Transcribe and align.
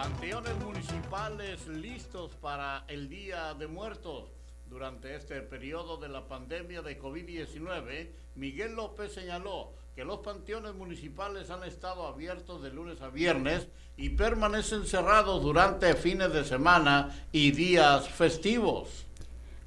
Panteones 0.00 0.56
municipales 0.64 1.66
listos 1.66 2.30
para 2.36 2.84
el 2.86 3.08
Día 3.08 3.52
de 3.54 3.66
Muertos. 3.66 4.30
Durante 4.70 5.16
este 5.16 5.40
periodo 5.40 5.96
de 5.96 6.08
la 6.08 6.28
pandemia 6.28 6.82
de 6.82 7.00
COVID-19, 7.00 8.08
Miguel 8.36 8.76
López 8.76 9.12
señaló 9.12 9.72
que 9.96 10.04
los 10.04 10.20
panteones 10.20 10.74
municipales 10.74 11.50
han 11.50 11.64
estado 11.64 12.06
abiertos 12.06 12.62
de 12.62 12.70
lunes 12.70 13.00
a 13.00 13.08
viernes 13.08 13.66
y 13.96 14.10
permanecen 14.10 14.86
cerrados 14.86 15.42
durante 15.42 15.92
fines 15.94 16.32
de 16.32 16.44
semana 16.44 17.10
y 17.32 17.50
días 17.50 18.08
festivos. 18.08 19.04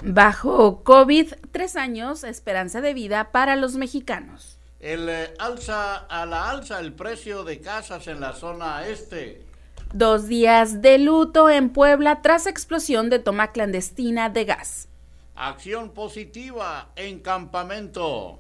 Bajo 0.02 0.82
COVID, 0.84 1.34
tres 1.52 1.76
años, 1.76 2.24
esperanza 2.24 2.80
de 2.80 2.94
vida 2.94 3.34
para 3.34 3.58
los 3.58 3.76
mexicanos. 3.76 4.58
El 4.80 5.10
eh, 5.10 5.34
alza 5.40 5.98
a 5.98 6.26
la 6.26 6.50
alza 6.50 6.80
el 6.80 6.94
precio 6.94 7.44
de 7.44 7.60
casas 7.60 8.08
en 8.08 8.22
la 8.22 8.32
zona 8.32 8.88
este. 8.88 9.51
Dos 9.94 10.30
días 10.30 10.82
de 10.82 10.98
luto 10.98 11.50
en 11.50 11.70
Puebla 11.70 12.22
tras 12.22 12.48
explosión 12.48 13.10
de 13.10 13.20
toma 13.20 13.52
clandestina 13.52 14.30
de 14.30 14.46
gas. 14.46 14.88
Acción 15.36 15.90
positiva 15.90 16.92
en 16.96 17.20
campamento. 17.20 18.40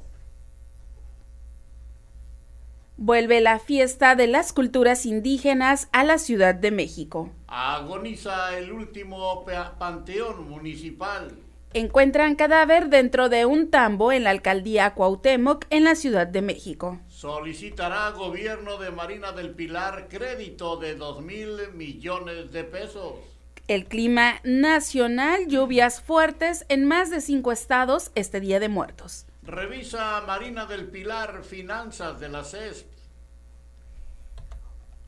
Vuelve 2.95 3.41
la 3.41 3.59
fiesta 3.59 4.15
de 4.15 4.27
las 4.27 4.53
culturas 4.53 5.05
indígenas 5.05 5.89
a 5.91 6.05
la 6.05 6.19
Ciudad 6.19 6.55
de 6.55 6.71
México. 6.71 7.31
Agoniza 7.47 8.57
el 8.57 8.71
último 8.71 9.43
panteón 9.77 10.47
municipal. 10.47 11.37
Encuentran 11.73 12.35
cadáver 12.35 12.89
dentro 12.89 13.27
de 13.27 13.45
un 13.45 13.69
tambo 13.69 14.13
en 14.13 14.23
la 14.23 14.29
alcaldía 14.29 14.93
Cuauhtémoc 14.93 15.65
en 15.69 15.83
la 15.83 15.95
Ciudad 15.95 16.27
de 16.27 16.41
México. 16.41 16.99
Solicitará 17.21 18.09
gobierno 18.09 18.79
de 18.79 18.89
Marina 18.89 19.31
del 19.31 19.51
Pilar 19.51 20.07
crédito 20.09 20.77
de 20.77 20.95
2 20.95 21.21
mil 21.21 21.71
millones 21.75 22.51
de 22.51 22.63
pesos. 22.63 23.13
El 23.67 23.85
clima 23.85 24.39
nacional, 24.43 25.45
lluvias 25.47 26.01
fuertes 26.01 26.65
en 26.67 26.87
más 26.87 27.11
de 27.11 27.21
cinco 27.21 27.51
estados 27.51 28.09
este 28.15 28.39
Día 28.39 28.59
de 28.59 28.69
Muertos. 28.69 29.27
Revisa 29.43 30.23
Marina 30.25 30.65
del 30.65 30.87
Pilar 30.87 31.43
Finanzas 31.43 32.19
de 32.19 32.27
la 32.27 32.43
CESP. 32.43 32.87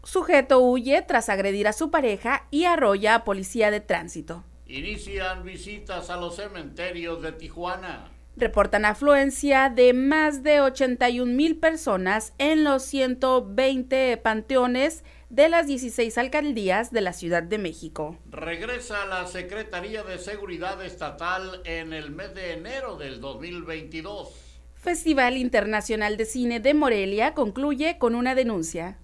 Sujeto 0.03 0.59
huye 0.59 1.02
tras 1.02 1.30
agredir 1.30 1.67
a 1.67 1.73
su 1.73 1.89
pareja 1.89 2.45
y 2.52 2.66
arrolla 2.66 3.16
a 3.16 3.23
policía 3.23 3.72
de 3.72 3.80
tránsito. 3.80 4.44
Inician 4.67 5.44
visitas 5.44 6.11
a 6.11 6.17
los 6.17 6.36
cementerios 6.36 7.23
de 7.23 7.31
Tijuana. 7.31 8.11
Reportan 8.36 8.84
afluencia 8.86 9.70
de 9.70 9.94
más 9.94 10.42
de 10.42 10.59
81 10.59 11.31
mil 11.31 11.58
personas 11.58 12.34
en 12.39 12.64
los 12.64 12.81
120 12.84 14.17
panteones 14.17 15.03
de 15.30 15.50
las 15.50 15.67
16 15.67 16.17
alcaldías 16.17 16.92
de 16.92 17.02
la 17.02 17.14
Ciudad 17.14 17.44
de 17.44 17.59
México. 17.59 18.17
Regresa 18.31 19.06
la 19.06 19.28
Secretaría 19.28 20.04
de 20.04 20.17
Seguridad 20.17 20.84
Estatal 20.84 21.61
en 21.64 21.94
el 21.94 22.09
mes 22.09 22.34
de 22.34 22.54
enero 22.54 22.98
del 22.98 23.22
2022. 23.22 24.30
Festival 24.76 25.38
Internacional 25.38 26.17
de 26.17 26.26
Cine 26.26 26.59
de 26.59 26.73
Morelia 26.73 27.36
concluye 27.36 28.00
con 28.00 28.16
una 28.16 28.34
denuncia. 28.34 28.98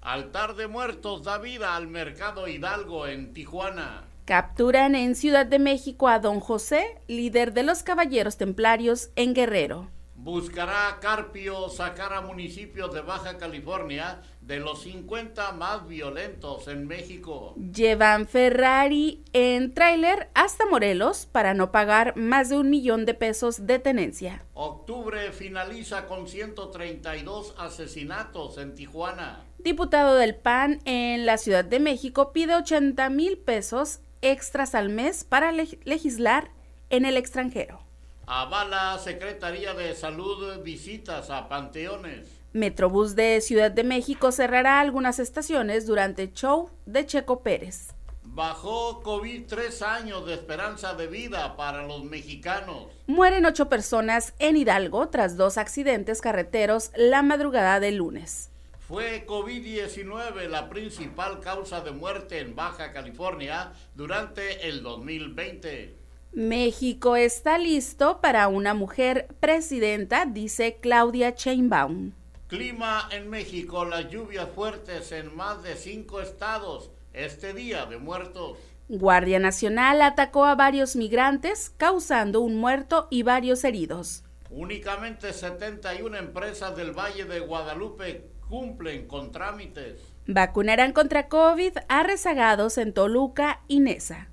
Altar 0.00 0.56
de 0.56 0.66
Muertos 0.66 1.22
da 1.24 1.38
vida 1.38 1.76
al 1.76 1.88
Mercado 1.88 2.48
Hidalgo 2.48 3.06
en 3.06 3.34
Tijuana. 3.34 4.11
Capturan 4.24 4.94
en 4.94 5.16
Ciudad 5.16 5.46
de 5.46 5.58
México 5.58 6.06
a 6.06 6.20
don 6.20 6.38
José, 6.38 6.96
líder 7.08 7.52
de 7.52 7.64
los 7.64 7.82
Caballeros 7.82 8.36
Templarios 8.36 9.10
en 9.16 9.34
Guerrero. 9.34 9.90
Buscará 10.14 10.98
Carpio 11.00 11.68
sacar 11.68 12.12
a 12.12 12.20
municipios 12.20 12.94
de 12.94 13.00
Baja 13.00 13.36
California 13.38 14.22
de 14.40 14.60
los 14.60 14.82
50 14.82 15.50
más 15.50 15.88
violentos 15.88 16.68
en 16.68 16.86
México. 16.86 17.56
Llevan 17.56 18.28
Ferrari 18.28 19.24
en 19.32 19.74
tráiler 19.74 20.30
hasta 20.34 20.66
Morelos 20.66 21.26
para 21.26 21.54
no 21.54 21.72
pagar 21.72 22.16
más 22.16 22.50
de 22.50 22.58
un 22.58 22.70
millón 22.70 23.04
de 23.04 23.14
pesos 23.14 23.66
de 23.66 23.80
tenencia. 23.80 24.44
Octubre 24.54 25.32
finaliza 25.32 26.06
con 26.06 26.28
132 26.28 27.56
asesinatos 27.58 28.58
en 28.58 28.76
Tijuana. 28.76 29.40
Diputado 29.58 30.14
del 30.14 30.36
PAN 30.36 30.80
en 30.84 31.26
la 31.26 31.38
Ciudad 31.38 31.64
de 31.64 31.80
México 31.80 32.32
pide 32.32 32.54
80 32.54 33.10
mil 33.10 33.38
pesos 33.38 33.98
extras 34.22 34.74
al 34.74 34.88
mes 34.88 35.24
para 35.24 35.52
legislar 35.52 36.50
en 36.90 37.04
el 37.04 37.16
extranjero. 37.16 37.80
Avala 38.26 38.98
Secretaría 38.98 39.74
de 39.74 39.94
Salud 39.94 40.62
visitas 40.62 41.28
a 41.30 41.48
panteones. 41.48 42.28
Metrobús 42.52 43.16
de 43.16 43.40
Ciudad 43.40 43.70
de 43.70 43.82
México 43.82 44.30
cerrará 44.30 44.80
algunas 44.80 45.18
estaciones 45.18 45.86
durante 45.86 46.22
el 46.22 46.32
show 46.32 46.70
de 46.86 47.04
Checo 47.04 47.42
Pérez. 47.42 47.94
Bajó 48.22 49.02
COVID 49.02 49.46
tres 49.46 49.82
años 49.82 50.24
de 50.24 50.34
esperanza 50.34 50.94
de 50.94 51.06
vida 51.06 51.56
para 51.56 51.82
los 51.82 52.04
mexicanos. 52.04 52.86
Mueren 53.06 53.44
ocho 53.44 53.68
personas 53.68 54.32
en 54.38 54.56
Hidalgo 54.56 55.08
tras 55.08 55.36
dos 55.36 55.58
accidentes 55.58 56.20
carreteros 56.20 56.92
la 56.94 57.22
madrugada 57.22 57.80
del 57.80 57.96
lunes. 57.96 58.51
Fue 58.92 59.24
COVID-19 59.26 60.48
la 60.50 60.68
principal 60.68 61.40
causa 61.40 61.80
de 61.80 61.92
muerte 61.92 62.40
en 62.40 62.54
Baja 62.54 62.92
California 62.92 63.72
durante 63.94 64.68
el 64.68 64.82
2020. 64.82 65.96
México 66.32 67.16
está 67.16 67.56
listo 67.56 68.20
para 68.20 68.48
una 68.48 68.74
mujer 68.74 69.28
presidenta, 69.40 70.26
dice 70.26 70.76
Claudia 70.82 71.30
Sheinbaum. 71.30 72.12
Clima 72.48 73.08
en 73.12 73.30
México, 73.30 73.86
las 73.86 74.10
lluvias 74.10 74.50
fuertes 74.54 75.10
en 75.12 75.34
más 75.34 75.62
de 75.62 75.74
cinco 75.76 76.20
estados 76.20 76.90
este 77.14 77.54
día 77.54 77.86
de 77.86 77.96
muertos. 77.96 78.58
Guardia 78.90 79.38
Nacional 79.38 80.02
atacó 80.02 80.44
a 80.44 80.54
varios 80.54 80.96
migrantes, 80.96 81.70
causando 81.70 82.42
un 82.42 82.56
muerto 82.56 83.08
y 83.10 83.22
varios 83.22 83.64
heridos. 83.64 84.22
Únicamente 84.50 85.32
71 85.32 86.14
empresas 86.18 86.76
del 86.76 86.92
Valle 86.92 87.24
de 87.24 87.40
Guadalupe 87.40 88.31
cumplen 88.52 89.08
con 89.08 89.32
trámites. 89.32 89.98
Vacunarán 90.26 90.92
contra 90.92 91.28
COVID 91.28 91.72
a 91.88 92.02
rezagados 92.02 92.76
en 92.76 92.92
Toluca 92.92 93.62
y 93.66 93.80
Nesa. 93.80 94.28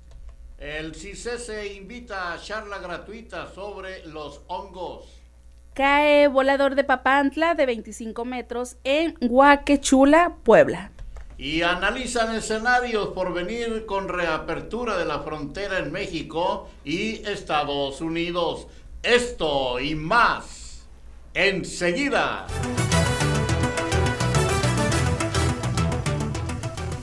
El 0.58 0.94
CICESE 0.94 1.72
invita 1.72 2.34
a 2.34 2.38
charla 2.38 2.80
gratuita 2.80 3.50
sobre 3.50 4.04
los 4.04 4.42
hongos. 4.48 5.06
Cae 5.72 6.28
volador 6.28 6.74
de 6.74 6.84
Papantla 6.84 7.54
de 7.54 7.64
25 7.64 8.26
metros 8.26 8.76
en 8.84 9.16
Huaquechula, 9.22 10.36
Puebla. 10.42 10.90
Y 11.38 11.62
analizan 11.62 12.34
escenarios 12.34 13.08
por 13.14 13.32
venir 13.32 13.86
con 13.86 14.10
reapertura 14.10 14.98
de 14.98 15.06
la 15.06 15.20
frontera 15.20 15.78
en 15.78 15.92
México 15.92 16.68
y 16.84 17.26
Estados 17.26 18.02
Unidos. 18.02 18.66
Esto 19.02 19.80
y 19.80 19.94
más 19.94 20.86
enseguida. 21.32 22.46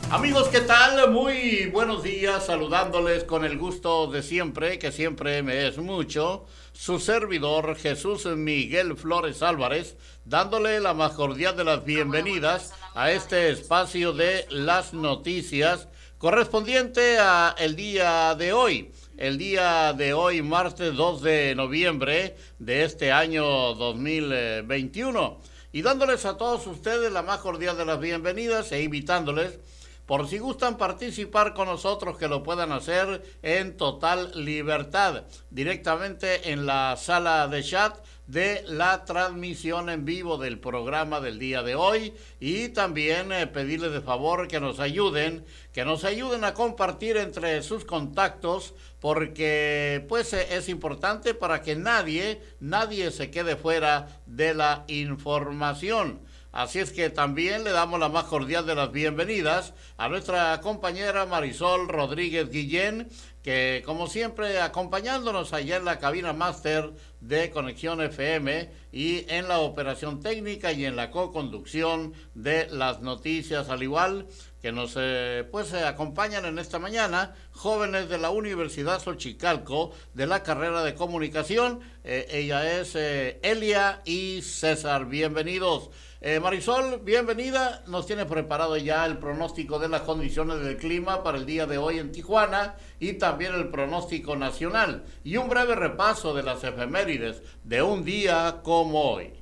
Amigos, 0.09 0.47
¿qué 0.47 0.61
tal? 0.61 1.11
Muy 1.11 1.65
buenos 1.65 2.01
días, 2.01 2.45
saludándoles 2.45 3.25
con 3.25 3.43
el 3.43 3.57
gusto 3.57 4.07
de 4.07 4.23
siempre, 4.23 4.79
que 4.79 4.93
siempre 4.93 5.43
me 5.43 5.67
es 5.67 5.79
mucho, 5.79 6.45
su 6.71 6.97
servidor 6.99 7.75
Jesús 7.75 8.25
Miguel 8.25 8.95
Flores 8.95 9.43
Álvarez, 9.43 9.97
dándole 10.23 10.79
la 10.79 10.93
más 10.93 11.11
cordial 11.11 11.57
de 11.57 11.65
las 11.65 11.83
bienvenidas 11.83 12.73
a 12.95 13.11
este 13.11 13.49
espacio 13.49 14.13
de 14.13 14.45
las 14.49 14.93
noticias 14.93 15.89
correspondiente 16.17 17.17
a 17.19 17.53
el 17.57 17.75
día 17.75 18.33
de 18.35 18.53
hoy. 18.53 18.93
El 19.17 19.37
día 19.37 19.91
de 19.91 20.13
hoy, 20.13 20.41
martes 20.41 20.95
2 20.95 21.21
de 21.21 21.53
noviembre 21.53 22.37
de 22.59 22.85
este 22.85 23.11
año 23.11 23.43
2021. 23.73 25.41
Y 25.73 25.81
dándoles 25.81 26.25
a 26.25 26.37
todos 26.37 26.65
ustedes 26.65 27.11
la 27.11 27.23
más 27.23 27.39
cordial 27.39 27.77
de 27.77 27.85
las 27.85 27.99
bienvenidas 27.99 28.71
e 28.71 28.83
invitándoles 28.83 29.59
por 30.07 30.27
si 30.27 30.39
gustan 30.39 30.77
participar 30.77 31.53
con 31.53 31.67
nosotros, 31.67 32.17
que 32.17 32.29
lo 32.29 32.41
puedan 32.41 32.71
hacer 32.71 33.21
en 33.43 33.77
total 33.77 34.31
libertad, 34.33 35.25
directamente 35.51 36.51
en 36.51 36.65
la 36.65 36.95
sala 36.97 37.47
de 37.49 37.61
chat 37.61 37.99
de 38.25 38.63
la 38.67 39.05
transmisión 39.05 39.89
en 39.89 40.05
vivo 40.05 40.37
del 40.37 40.59
programa 40.59 41.21
del 41.21 41.39
día 41.39 41.61
de 41.63 41.75
hoy 41.75 42.13
y 42.39 42.69
también 42.69 43.31
eh, 43.31 43.47
pedirles 43.47 43.93
de 43.93 44.01
favor 44.01 44.47
que 44.47 44.59
nos 44.59 44.79
ayuden, 44.79 45.45
que 45.73 45.85
nos 45.85 46.03
ayuden 46.03 46.43
a 46.43 46.53
compartir 46.53 47.15
entre 47.17 47.61
sus 47.63 47.85
contactos 47.85 48.73
porque 48.99 50.05
pues 50.09 50.33
eh, 50.33 50.47
es 50.51 50.67
importante 50.67 51.33
para 51.33 51.61
que 51.61 51.75
nadie, 51.75 52.41
nadie 52.59 53.11
se 53.11 53.31
quede 53.31 53.55
fuera 53.55 54.21
de 54.25 54.53
la 54.53 54.83
información. 54.87 56.19
Así 56.57 56.79
es 56.79 56.91
que 56.91 57.11
también 57.11 57.63
le 57.63 57.69
damos 57.69 57.99
la 57.99 58.09
más 58.09 58.23
cordial 58.23 58.65
de 58.65 58.73
las 58.73 58.91
bienvenidas 58.91 59.75
a 59.95 60.09
nuestra 60.09 60.59
compañera 60.59 61.27
Marisol 61.27 61.87
Rodríguez 61.87 62.49
Guillén, 62.49 63.09
que 63.43 63.83
como 63.85 64.07
siempre 64.07 64.59
acompañándonos 64.59 65.53
allá 65.53 65.77
en 65.77 65.85
la 65.85 65.99
cabina 65.99 66.33
máster 66.33 66.93
de 67.21 67.51
Conexión 67.51 68.01
FM 68.01 68.71
y 68.91 69.31
en 69.31 69.47
la 69.47 69.59
operación 69.59 70.19
técnica 70.19 70.71
y 70.71 70.85
en 70.85 70.95
la 70.95 71.11
co-conducción 71.11 72.13
de 72.33 72.67
las 72.71 73.01
noticias, 73.01 73.69
al 73.69 73.83
igual 73.83 74.25
que 74.59 74.71
nos 74.71 74.95
eh, 74.97 75.47
pues 75.51 75.71
eh, 75.73 75.83
acompañan 75.83 76.45
en 76.45 76.57
esta 76.57 76.79
mañana, 76.79 77.35
jóvenes 77.51 78.09
de 78.09 78.17
la 78.17 78.31
Universidad 78.31 78.99
Xochicalco 78.99 79.91
de 80.15 80.25
la 80.25 80.41
carrera 80.41 80.83
de 80.83 80.95
comunicación. 80.95 81.81
Eh, 82.03 82.25
ella 82.31 82.79
es 82.79 82.95
Elia 82.95 84.01
y 84.05 84.41
César. 84.41 85.05
Bienvenidos. 85.05 85.91
Marisol, 86.41 87.01
bienvenida. 87.03 87.83
Nos 87.87 88.07
tiene 88.07 88.25
preparado 88.25 88.75
ya 88.77 89.05
el 89.05 89.17
pronóstico 89.17 89.77
de 89.77 89.87
las 89.87 90.01
condiciones 90.01 90.59
del 90.61 90.77
clima 90.77 91.23
para 91.23 91.37
el 91.37 91.45
día 91.45 91.67
de 91.67 91.77
hoy 91.77 91.99
en 91.99 92.11
Tijuana 92.11 92.75
y 92.99 93.13
también 93.13 93.53
el 93.53 93.69
pronóstico 93.69 94.35
nacional 94.35 95.05
y 95.23 95.37
un 95.37 95.47
breve 95.47 95.75
repaso 95.75 96.33
de 96.33 96.43
las 96.43 96.63
efemérides 96.63 97.43
de 97.63 97.83
un 97.83 98.03
día 98.03 98.61
como 98.63 99.11
hoy. 99.11 99.33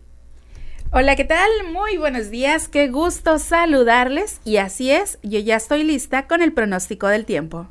Hola, 0.92 1.16
¿qué 1.16 1.26
tal? 1.26 1.50
Muy 1.72 1.98
buenos 1.98 2.30
días, 2.30 2.68
qué 2.68 2.90
gusto 2.90 3.40
saludarles 3.40 4.42
y 4.44 4.58
así 4.58 4.92
es, 4.92 5.18
yo 5.24 5.40
ya 5.40 5.56
estoy 5.56 5.84
lista 5.84 6.28
con 6.28 6.42
el 6.42 6.54
pronóstico 6.54 7.08
del 7.08 7.26
tiempo. 7.26 7.68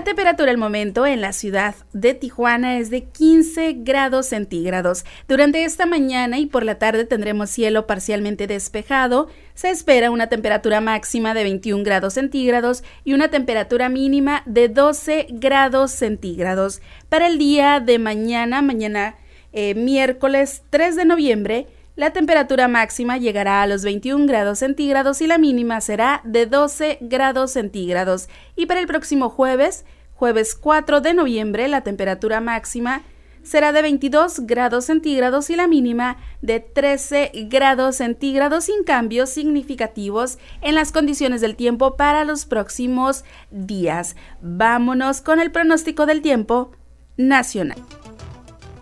La 0.00 0.04
temperatura 0.04 0.50
al 0.50 0.56
momento 0.56 1.04
en 1.04 1.20
la 1.20 1.34
ciudad 1.34 1.74
de 1.92 2.14
Tijuana 2.14 2.78
es 2.78 2.88
de 2.88 3.04
15 3.04 3.80
grados 3.80 4.28
centígrados. 4.28 5.04
Durante 5.28 5.62
esta 5.64 5.84
mañana 5.84 6.38
y 6.38 6.46
por 6.46 6.64
la 6.64 6.78
tarde 6.78 7.04
tendremos 7.04 7.50
cielo 7.50 7.86
parcialmente 7.86 8.46
despejado. 8.46 9.28
Se 9.52 9.68
espera 9.68 10.10
una 10.10 10.30
temperatura 10.30 10.80
máxima 10.80 11.34
de 11.34 11.42
21 11.42 11.84
grados 11.84 12.14
centígrados 12.14 12.82
y 13.04 13.12
una 13.12 13.28
temperatura 13.28 13.90
mínima 13.90 14.42
de 14.46 14.70
12 14.70 15.26
grados 15.32 15.90
centígrados. 15.90 16.80
Para 17.10 17.26
el 17.26 17.36
día 17.36 17.78
de 17.78 17.98
mañana, 17.98 18.62
mañana 18.62 19.16
eh, 19.52 19.74
miércoles 19.74 20.62
3 20.70 20.96
de 20.96 21.04
noviembre, 21.04 21.66
la 22.00 22.14
temperatura 22.14 22.66
máxima 22.66 23.18
llegará 23.18 23.60
a 23.60 23.66
los 23.66 23.84
21 23.84 24.24
grados 24.24 24.60
centígrados 24.60 25.20
y 25.20 25.26
la 25.26 25.36
mínima 25.36 25.82
será 25.82 26.22
de 26.24 26.46
12 26.46 26.96
grados 27.02 27.50
centígrados. 27.50 28.30
Y 28.56 28.64
para 28.64 28.80
el 28.80 28.86
próximo 28.86 29.28
jueves, 29.28 29.84
jueves 30.14 30.54
4 30.54 31.02
de 31.02 31.12
noviembre, 31.12 31.68
la 31.68 31.82
temperatura 31.82 32.40
máxima 32.40 33.02
será 33.42 33.72
de 33.72 33.82
22 33.82 34.46
grados 34.46 34.86
centígrados 34.86 35.50
y 35.50 35.56
la 35.56 35.66
mínima 35.66 36.16
de 36.40 36.60
13 36.60 37.32
grados 37.50 37.96
centígrados 37.96 38.64
sin 38.64 38.82
cambios 38.82 39.28
significativos 39.28 40.38
en 40.62 40.76
las 40.76 40.92
condiciones 40.92 41.42
del 41.42 41.54
tiempo 41.54 41.98
para 41.98 42.24
los 42.24 42.46
próximos 42.46 43.24
días. 43.50 44.16
Vámonos 44.40 45.20
con 45.20 45.38
el 45.38 45.52
pronóstico 45.52 46.06
del 46.06 46.22
tiempo 46.22 46.72
nacional. 47.18 47.76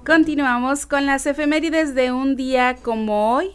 Continuamos 0.08 0.86
con 0.86 1.04
las 1.04 1.26
efemérides 1.26 1.94
de 1.94 2.12
un 2.12 2.34
día 2.34 2.76
como 2.76 3.34
hoy, 3.34 3.50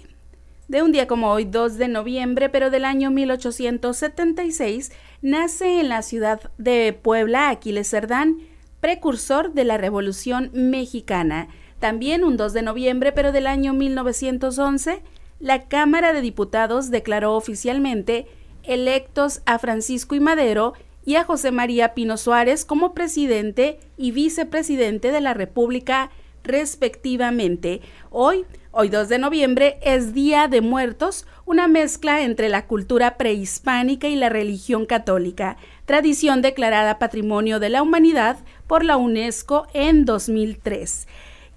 de 0.67 0.83
un 0.83 0.91
día 0.91 1.07
como 1.07 1.31
hoy, 1.31 1.45
2 1.45 1.79
de 1.79 1.87
noviembre, 1.87 2.47
pero 2.47 2.69
del 2.69 2.85
año 2.85 3.09
1876, 3.09 4.91
nace 5.23 5.79
en 5.79 5.89
la 5.89 6.03
ciudad 6.03 6.51
de 6.59 6.93
Puebla 6.93 7.49
Aquiles 7.49 7.89
Cerdán, 7.89 8.37
precursor 8.81 9.53
de 9.53 9.63
la 9.63 9.79
Revolución 9.79 10.51
Mexicana. 10.53 11.47
También 11.79 12.23
un 12.23 12.37
2 12.37 12.53
de 12.53 12.61
noviembre, 12.61 13.13
pero 13.13 13.31
del 13.31 13.47
año 13.47 13.73
1911, 13.73 15.01
la 15.39 15.63
Cámara 15.67 16.13
de 16.13 16.21
Diputados 16.21 16.91
declaró 16.91 17.33
oficialmente 17.33 18.27
electos 18.61 19.41
a 19.47 19.57
Francisco 19.57 20.13
y 20.13 20.19
Madero 20.19 20.73
y 21.03 21.15
a 21.15 21.23
José 21.23 21.49
María 21.49 21.95
Pino 21.95 22.15
Suárez 22.15 22.63
como 22.63 22.93
presidente 22.93 23.79
y 23.97 24.11
vicepresidente 24.11 25.11
de 25.11 25.19
la 25.19 25.33
República 25.33 26.11
respectivamente. 26.43 27.81
Hoy, 28.09 28.45
hoy 28.71 28.89
2 28.89 29.09
de 29.09 29.17
noviembre, 29.17 29.79
es 29.81 30.13
Día 30.13 30.47
de 30.47 30.61
Muertos, 30.61 31.25
una 31.45 31.67
mezcla 31.67 32.21
entre 32.21 32.49
la 32.49 32.67
cultura 32.67 33.17
prehispánica 33.17 34.07
y 34.07 34.15
la 34.15 34.29
religión 34.29 34.85
católica, 34.85 35.57
tradición 35.85 36.41
declarada 36.41 36.99
Patrimonio 36.99 37.59
de 37.59 37.69
la 37.69 37.81
Humanidad 37.81 38.37
por 38.67 38.83
la 38.83 38.97
UNESCO 38.97 39.67
en 39.73 40.05
2003. 40.05 41.07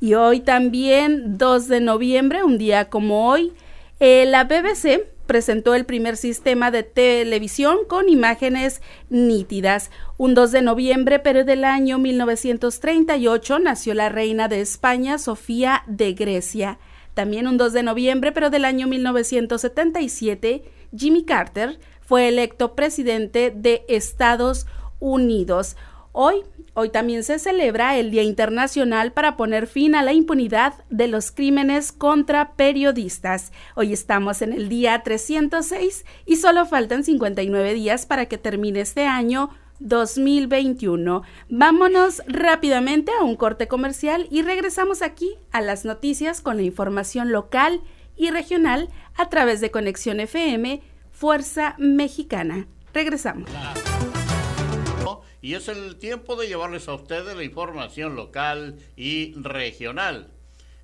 Y 0.01 0.15
hoy 0.15 0.41
también, 0.41 1.39
2 1.39 1.69
de 1.69 1.81
noviembre, 1.81 2.43
un 2.45 2.59
día 2.59 2.91
como 2.91 3.31
hoy, 3.31 3.53
eh, 3.99 4.27
la 4.27 4.45
BBC 4.45 5.16
presentó 5.27 5.75
el 5.75 5.85
primer 5.85 6.17
sistema 6.17 6.71
de 6.71 6.83
televisión 6.83 7.79
con 7.89 8.09
imágenes 8.09 8.81
nítidas. 9.11 9.91
Un 10.17 10.35
2 10.35 10.53
de 10.53 10.63
noviembre, 10.63 11.19
pero 11.19 11.45
del 11.45 11.65
año 11.65 11.99
1938, 11.99 13.59
nació 13.59 13.95
la 13.95 14.09
reina 14.09 14.49
de 14.49 14.61
España, 14.61 15.19
Sofía 15.19 15.83
de 15.87 16.15
Grecia. 16.15 16.79
También 17.15 17.47
un 17.47 17.57
2 17.57 17.73
de 17.73 17.83
noviembre, 17.83 18.33
pero 18.33 18.51
del 18.51 18.65
año 18.65 18.87
1977, 18.87 20.65
Jimmy 20.97 21.25
Carter 21.25 21.79
fue 22.01 22.29
electo 22.29 22.75
presidente 22.75 23.53
de 23.55 23.85
Estados 23.89 24.67
Unidos. 25.01 25.77
Hoy, 26.19 26.45
hoy 26.73 26.89
también 26.89 27.23
se 27.25 27.39
celebra 27.39 27.99
el 27.99 28.11
Día 28.11 28.23
Internacional 28.23 29.13
para 29.13 29.37
poner 29.37 29.67
fin 29.67 29.95
a 29.95 30.03
la 30.03 30.15
impunidad 30.15 30.73
de 30.89 31.09
los 31.09 31.31
crímenes 31.31 31.93
contra 31.93 32.53
periodistas. 32.53 33.53
Hoy 33.75 33.93
estamos 33.93 34.41
en 34.41 34.55
el 34.55 34.71
día 34.71 35.03
306 35.03 36.07
y 36.25 36.37
solo 36.37 36.65
faltan 36.65 37.05
59 37.05 37.75
días 37.75 38.07
para 38.07 38.25
que 38.25 38.39
termine 38.39 38.81
este 38.81 39.05
año 39.05 39.51
2021. 39.81 41.21
Vámonos 41.51 42.23
rápidamente 42.27 43.13
a 43.13 43.23
un 43.23 43.37
corte 43.37 43.69
comercial 43.69 44.27
y 44.31 44.41
regresamos 44.41 45.03
aquí 45.03 45.35
a 45.53 45.61
las 45.61 45.85
noticias 45.85 46.41
con 46.41 46.57
la 46.57 46.63
información 46.63 47.31
local 47.31 47.83
y 48.17 48.31
regional 48.31 48.89
a 49.19 49.29
través 49.29 49.61
de 49.61 49.71
Conexión 49.71 50.21
FM 50.21 50.81
Fuerza 51.11 51.75
Mexicana. 51.77 52.69
Regresamos 52.95 53.51
y 55.47 55.55
es 55.55 55.69
el 55.69 55.95
tiempo 55.95 56.35
de 56.35 56.49
llevarles 56.49 56.89
a 56.89 56.95
ustedes 56.95 57.37
la 57.37 57.45
información 57.45 58.17
local 58.17 58.81
y 58.97 59.33
regional. 59.35 60.33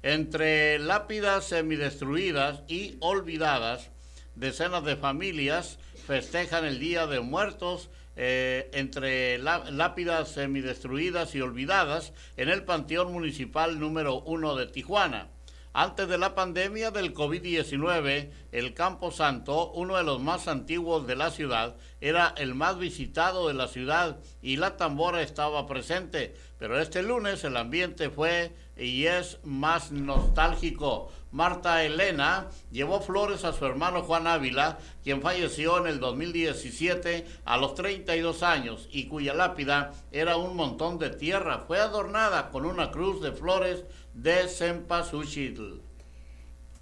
Entre 0.05 0.79
lápidas 0.79 1.49
semidestruidas 1.49 2.63
y 2.69 2.95
olvidadas, 3.01 3.91
decenas 4.37 4.85
de 4.85 4.95
familias 4.95 5.81
festejan 6.07 6.65
el 6.65 6.79
Día 6.79 7.09
de 7.09 7.19
Muertos 7.19 7.91
eh, 8.15 8.71
entre 8.73 9.39
lápidas 9.39 10.31
semidestruidas 10.31 11.35
y 11.35 11.41
olvidadas 11.41 12.13
en 12.37 12.49
el 12.49 12.63
Panteón 12.63 13.13
Municipal 13.13 13.81
número 13.81 14.21
1 14.21 14.55
de 14.55 14.67
Tijuana. 14.67 15.27
Antes 15.75 16.07
de 16.07 16.19
la 16.19 16.35
pandemia 16.35 16.91
del 16.91 17.15
COVID-19, 17.15 18.31
el 18.53 18.75
Campo 18.75 19.11
Santo, 19.11 19.73
uno 19.73 19.97
de 19.97 20.03
los 20.03 20.21
más 20.21 20.47
antiguos 20.47 21.07
de 21.07 21.17
la 21.17 21.31
ciudad, 21.31 21.77
era 22.03 22.35
el 22.37 22.55
más 22.55 22.77
visitado 22.77 23.49
de 23.49 23.55
la 23.55 23.69
ciudad 23.69 24.19
y 24.43 24.57
la 24.57 24.77
tambora 24.77 25.23
estaba 25.23 25.67
presente. 25.67 26.35
Pero 26.59 26.79
este 26.79 27.03
lunes 27.03 27.43
el 27.45 27.57
ambiente 27.57 28.11
fue 28.11 28.55
y 28.77 29.07
es 29.07 29.39
más 29.45 29.93
nostálgico. 29.93 31.11
Marta 31.31 31.83
Elena 31.83 32.49
llevó 32.71 33.01
flores 33.01 33.45
a 33.45 33.55
su 33.55 33.65
hermano 33.65 34.03
Juan 34.03 34.27
Ávila, 34.27 34.79
quien 35.03 35.23
falleció 35.23 35.79
en 35.79 35.87
el 35.87 35.99
2017 35.99 37.27
a 37.47 37.57
los 37.57 37.75
32 37.75 38.43
años 38.43 38.89
y 38.93 39.07
cuya 39.07 39.33
lápida 39.33 39.93
era 40.11 40.37
un 40.37 40.55
montón 40.55 40.99
de 40.99 41.09
tierra. 41.09 41.65
Fue 41.67 41.81
adornada 41.81 42.51
con 42.51 42.67
una 42.67 42.91
cruz 42.91 43.23
de 43.23 43.33
flores 43.33 43.85
de 44.15 44.49
Cempasúchitl. 44.49 45.81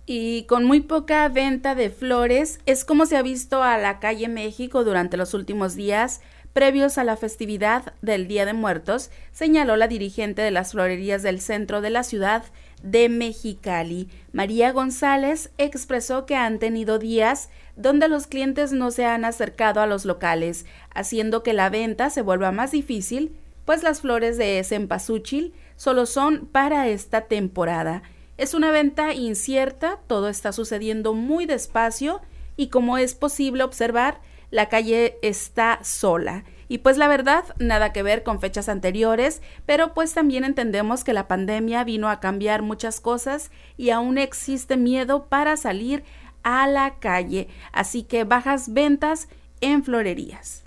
Y 0.06 0.44
con 0.44 0.64
muy 0.64 0.80
poca 0.80 1.28
venta 1.28 1.74
de 1.74 1.90
flores, 1.90 2.58
es 2.66 2.84
como 2.84 3.06
se 3.06 3.16
ha 3.16 3.22
visto 3.22 3.62
a 3.62 3.78
la 3.78 4.00
calle 4.00 4.28
México 4.28 4.82
durante 4.82 5.16
los 5.16 5.34
últimos 5.34 5.76
días 5.76 6.20
previos 6.52 6.98
a 6.98 7.04
la 7.04 7.16
festividad 7.16 7.94
del 8.02 8.26
Día 8.26 8.44
de 8.44 8.52
Muertos, 8.52 9.10
señaló 9.32 9.76
la 9.76 9.86
dirigente 9.86 10.42
de 10.42 10.50
las 10.50 10.72
florerías 10.72 11.22
del 11.22 11.40
centro 11.40 11.80
de 11.80 11.90
la 11.90 12.02
ciudad 12.02 12.44
de 12.82 13.08
Mexicali. 13.08 14.08
María 14.32 14.72
González 14.72 15.50
expresó 15.58 16.26
que 16.26 16.34
han 16.34 16.58
tenido 16.58 16.98
días 16.98 17.50
donde 17.76 18.08
los 18.08 18.26
clientes 18.26 18.72
no 18.72 18.90
se 18.90 19.04
han 19.04 19.24
acercado 19.24 19.80
a 19.80 19.86
los 19.86 20.04
locales, 20.04 20.66
haciendo 20.92 21.42
que 21.42 21.52
la 21.52 21.70
venta 21.70 22.10
se 22.10 22.22
vuelva 22.22 22.52
más 22.52 22.72
difícil, 22.72 23.36
pues 23.64 23.82
las 23.82 24.00
flores 24.00 24.36
de 24.36 24.62
cempasúchil 24.64 25.54
solo 25.80 26.04
son 26.04 26.44
para 26.44 26.88
esta 26.88 27.22
temporada. 27.22 28.02
Es 28.36 28.52
una 28.52 28.70
venta 28.70 29.14
incierta, 29.14 29.98
todo 30.08 30.28
está 30.28 30.52
sucediendo 30.52 31.14
muy 31.14 31.46
despacio 31.46 32.20
y 32.54 32.68
como 32.68 32.98
es 32.98 33.14
posible 33.14 33.62
observar, 33.62 34.20
la 34.50 34.68
calle 34.68 35.16
está 35.22 35.78
sola. 35.82 36.44
Y 36.68 36.78
pues 36.78 36.98
la 36.98 37.08
verdad, 37.08 37.44
nada 37.58 37.94
que 37.94 38.02
ver 38.02 38.24
con 38.24 38.40
fechas 38.40 38.68
anteriores, 38.68 39.40
pero 39.64 39.94
pues 39.94 40.12
también 40.12 40.44
entendemos 40.44 41.02
que 41.02 41.14
la 41.14 41.26
pandemia 41.26 41.82
vino 41.82 42.10
a 42.10 42.20
cambiar 42.20 42.60
muchas 42.60 43.00
cosas 43.00 43.50
y 43.78 43.88
aún 43.88 44.18
existe 44.18 44.76
miedo 44.76 45.28
para 45.30 45.56
salir 45.56 46.04
a 46.42 46.66
la 46.66 46.96
calle. 46.98 47.48
Así 47.72 48.02
que 48.02 48.24
bajas 48.24 48.74
ventas 48.74 49.28
en 49.62 49.82
florerías. 49.82 50.62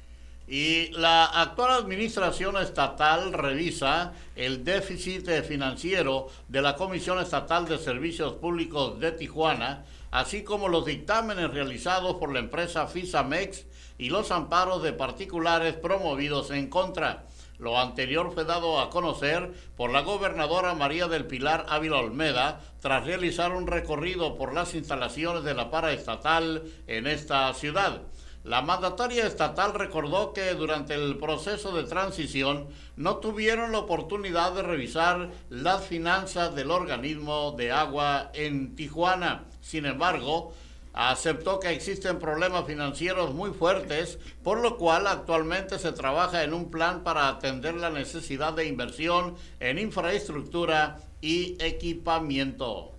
Y 0.55 0.89
la 0.91 1.25
actual 1.25 1.72
administración 1.72 2.57
estatal 2.57 3.33
revisa 3.33 4.13
el 4.36 4.63
déficit 4.63 5.27
financiero 5.41 6.27
de 6.48 6.62
la 6.62 6.75
Comisión 6.75 7.17
Estatal 7.17 7.67
de 7.67 7.79
Servicios 7.79 8.33
Públicos 8.33 9.00
de 9.00 9.13
Tijuana, 9.13 9.83
así 10.12 10.43
como 10.43 10.67
los 10.69 10.86
dictámenes 10.86 11.50
realizados 11.50 12.17
por 12.17 12.31
la 12.31 12.38
empresa 12.38 12.86
FISAMEX 12.86 13.65
y 13.98 14.10
los 14.10 14.29
amparos 14.29 14.83
de 14.83 14.93
particulares 14.93 15.74
promovidos 15.74 16.51
en 16.51 16.69
contra. 16.69 17.25
Lo 17.57 17.79
anterior 17.79 18.31
fue 18.31 18.45
dado 18.45 18.79
a 18.79 18.91
conocer 18.91 19.51
por 19.75 19.89
la 19.89 20.01
gobernadora 20.01 20.75
María 20.75 21.07
del 21.07 21.25
Pilar 21.25 21.65
Ávila 21.67 21.98
Olmeda 21.98 22.62
tras 22.79 23.05
realizar 23.05 23.53
un 23.53 23.65
recorrido 23.65 24.36
por 24.36 24.53
las 24.53 24.75
instalaciones 24.75 25.43
de 25.45 25.55
la 25.55 25.72
paraestatal 25.72 26.62
en 26.86 27.07
esta 27.07 27.51
ciudad. 27.55 28.03
La 28.43 28.62
mandataria 28.62 29.25
estatal 29.25 29.73
recordó 29.73 30.33
que 30.33 30.53
durante 30.53 30.95
el 30.95 31.17
proceso 31.17 31.71
de 31.71 31.85
transición 31.85 32.67
no 32.97 33.17
tuvieron 33.17 33.71
la 33.71 33.79
oportunidad 33.79 34.51
de 34.51 34.63
revisar 34.63 35.31
las 35.50 35.85
finanzas 35.85 36.53
del 36.53 36.69
organismo 36.69 37.53
de 37.57 37.71
agua 37.71 38.31
en 38.33 38.75
Tijuana. 38.75 39.45
Sin 39.62 39.85
embargo, 39.85 40.53
aceptó 40.91 41.62
que 41.62 41.69
existen 41.69 42.19
problemas 42.19 42.65
financieros 42.65 43.33
muy 43.33 43.51
fuertes, 43.51 44.19
por 44.43 44.59
lo 44.59 44.77
cual 44.77 45.07
actualmente 45.07 45.79
se 45.79 45.93
trabaja 45.93 46.43
en 46.43 46.53
un 46.53 46.69
plan 46.69 47.01
para 47.03 47.29
atender 47.29 47.75
la 47.75 47.91
necesidad 47.91 48.51
de 48.51 48.67
inversión 48.67 49.35
en 49.62 49.79
infraestructura 49.79 50.97
y 51.21 51.55
equipamiento. 51.63 52.92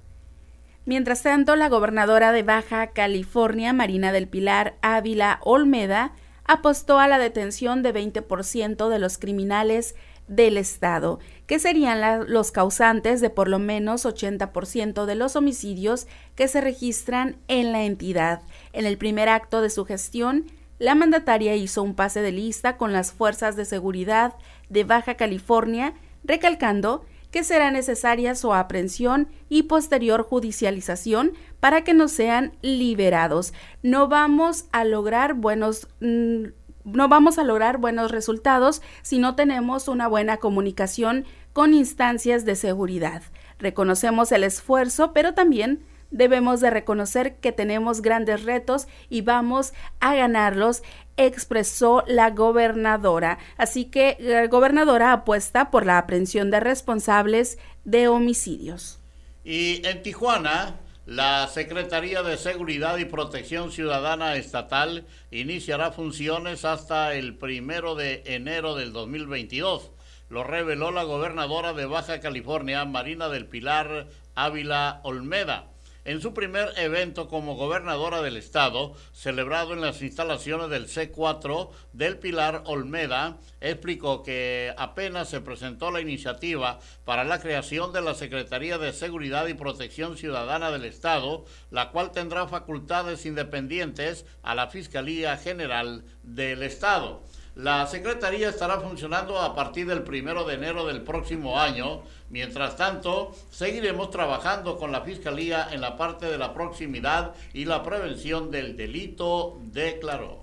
Mientras 0.86 1.22
tanto, 1.22 1.56
la 1.56 1.68
gobernadora 1.68 2.30
de 2.32 2.42
Baja 2.42 2.88
California, 2.88 3.72
Marina 3.72 4.12
del 4.12 4.28
Pilar 4.28 4.74
Ávila 4.82 5.40
Olmeda, 5.42 6.12
apostó 6.44 6.98
a 6.98 7.08
la 7.08 7.18
detención 7.18 7.82
de 7.82 7.94
20% 7.94 8.88
de 8.90 8.98
los 8.98 9.16
criminales 9.16 9.94
del 10.28 10.58
Estado, 10.58 11.20
que 11.46 11.58
serían 11.58 12.30
los 12.30 12.50
causantes 12.50 13.20
de 13.20 13.30
por 13.30 13.48
lo 13.48 13.58
menos 13.58 14.04
80% 14.04 15.06
de 15.06 15.14
los 15.14 15.36
homicidios 15.36 16.06
que 16.34 16.48
se 16.48 16.60
registran 16.60 17.36
en 17.48 17.72
la 17.72 17.84
entidad. 17.84 18.42
En 18.72 18.84
el 18.84 18.98
primer 18.98 19.28
acto 19.28 19.62
de 19.62 19.70
su 19.70 19.84
gestión, 19.86 20.46
la 20.78 20.94
mandataria 20.94 21.54
hizo 21.54 21.82
un 21.82 21.94
pase 21.94 22.20
de 22.20 22.32
lista 22.32 22.76
con 22.76 22.92
las 22.92 23.12
fuerzas 23.12 23.56
de 23.56 23.64
seguridad 23.64 24.34
de 24.68 24.84
Baja 24.84 25.14
California, 25.14 25.94
recalcando 26.24 27.04
que 27.34 27.42
será 27.42 27.72
necesaria 27.72 28.36
su 28.36 28.54
aprehensión 28.54 29.26
y 29.48 29.64
posterior 29.64 30.22
judicialización 30.22 31.32
para 31.58 31.82
que 31.82 31.92
no 31.92 32.06
sean 32.06 32.52
liberados. 32.62 33.52
No 33.82 34.06
vamos 34.06 34.66
a 34.70 34.84
lograr 34.84 35.34
buenos 35.34 35.88
mm, 35.98 36.44
no 36.84 37.08
vamos 37.08 37.38
a 37.38 37.42
lograr 37.42 37.78
buenos 37.78 38.12
resultados 38.12 38.82
si 39.02 39.18
no 39.18 39.34
tenemos 39.34 39.88
una 39.88 40.06
buena 40.06 40.36
comunicación 40.36 41.24
con 41.52 41.74
instancias 41.74 42.44
de 42.44 42.54
seguridad. 42.54 43.22
Reconocemos 43.58 44.30
el 44.30 44.44
esfuerzo, 44.44 45.12
pero 45.12 45.34
también 45.34 45.84
debemos 46.10 46.60
de 46.60 46.70
reconocer 46.70 47.36
que 47.36 47.52
tenemos 47.52 48.02
grandes 48.02 48.44
retos 48.44 48.86
y 49.08 49.22
vamos 49.22 49.72
a 50.00 50.14
ganarlos, 50.14 50.82
expresó 51.16 52.04
la 52.06 52.30
gobernadora. 52.30 53.38
Así 53.56 53.86
que 53.86 54.16
la 54.20 54.46
gobernadora 54.46 55.12
apuesta 55.12 55.70
por 55.70 55.86
la 55.86 55.98
aprehensión 55.98 56.50
de 56.50 56.60
responsables 56.60 57.58
de 57.84 58.08
homicidios. 58.08 59.00
Y 59.44 59.86
en 59.86 60.02
Tijuana, 60.02 60.76
la 61.06 61.48
Secretaría 61.48 62.22
de 62.22 62.38
Seguridad 62.38 62.96
y 62.96 63.04
Protección 63.04 63.70
Ciudadana 63.70 64.36
Estatal 64.36 65.06
iniciará 65.30 65.92
funciones 65.92 66.64
hasta 66.64 67.14
el 67.14 67.36
primero 67.36 67.94
de 67.94 68.22
enero 68.24 68.74
del 68.74 68.92
2022. 68.92 69.90
Lo 70.30 70.44
reveló 70.44 70.90
la 70.90 71.04
gobernadora 71.04 71.74
de 71.74 71.84
Baja 71.84 72.20
California, 72.20 72.84
Marina 72.86 73.28
del 73.28 73.46
Pilar 73.46 74.06
Ávila 74.34 75.00
Olmeda 75.04 75.73
en 76.04 76.20
su 76.20 76.34
primer 76.34 76.72
evento 76.76 77.28
como 77.28 77.56
gobernadora 77.56 78.20
del 78.22 78.36
estado, 78.36 78.94
celebrado 79.12 79.72
en 79.72 79.80
las 79.80 80.02
instalaciones 80.02 80.68
del 80.68 80.86
C4 80.86 81.70
del 81.92 82.18
Pilar 82.18 82.62
Olmeda, 82.66 83.38
explicó 83.60 84.22
que 84.22 84.74
apenas 84.76 85.28
se 85.30 85.40
presentó 85.40 85.90
la 85.90 86.00
iniciativa 86.00 86.78
para 87.04 87.24
la 87.24 87.40
creación 87.40 87.92
de 87.92 88.02
la 88.02 88.14
Secretaría 88.14 88.78
de 88.78 88.92
Seguridad 88.92 89.46
y 89.46 89.54
Protección 89.54 90.16
Ciudadana 90.16 90.70
del 90.70 90.84
Estado, 90.84 91.44
la 91.70 91.90
cual 91.90 92.12
tendrá 92.12 92.46
facultades 92.48 93.24
independientes 93.26 94.26
a 94.42 94.54
la 94.54 94.68
Fiscalía 94.68 95.36
General 95.36 96.04
del 96.22 96.62
Estado. 96.62 97.22
La 97.56 97.86
Secretaría 97.86 98.48
estará 98.48 98.80
funcionando 98.80 99.38
a 99.38 99.54
partir 99.54 99.86
del 99.86 100.02
primero 100.02 100.44
de 100.44 100.54
enero 100.54 100.86
del 100.86 101.02
próximo 101.02 101.60
año. 101.60 102.02
Mientras 102.28 102.76
tanto, 102.76 103.32
seguiremos 103.50 104.10
trabajando 104.10 104.76
con 104.76 104.90
la 104.90 105.02
Fiscalía 105.02 105.68
en 105.70 105.80
la 105.80 105.96
parte 105.96 106.26
de 106.26 106.36
la 106.36 106.52
proximidad 106.52 107.32
y 107.52 107.64
la 107.64 107.84
prevención 107.84 108.50
del 108.50 108.76
delito, 108.76 109.58
declaró. 109.72 110.42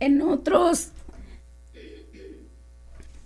En 0.00 0.20
otros 0.20 0.90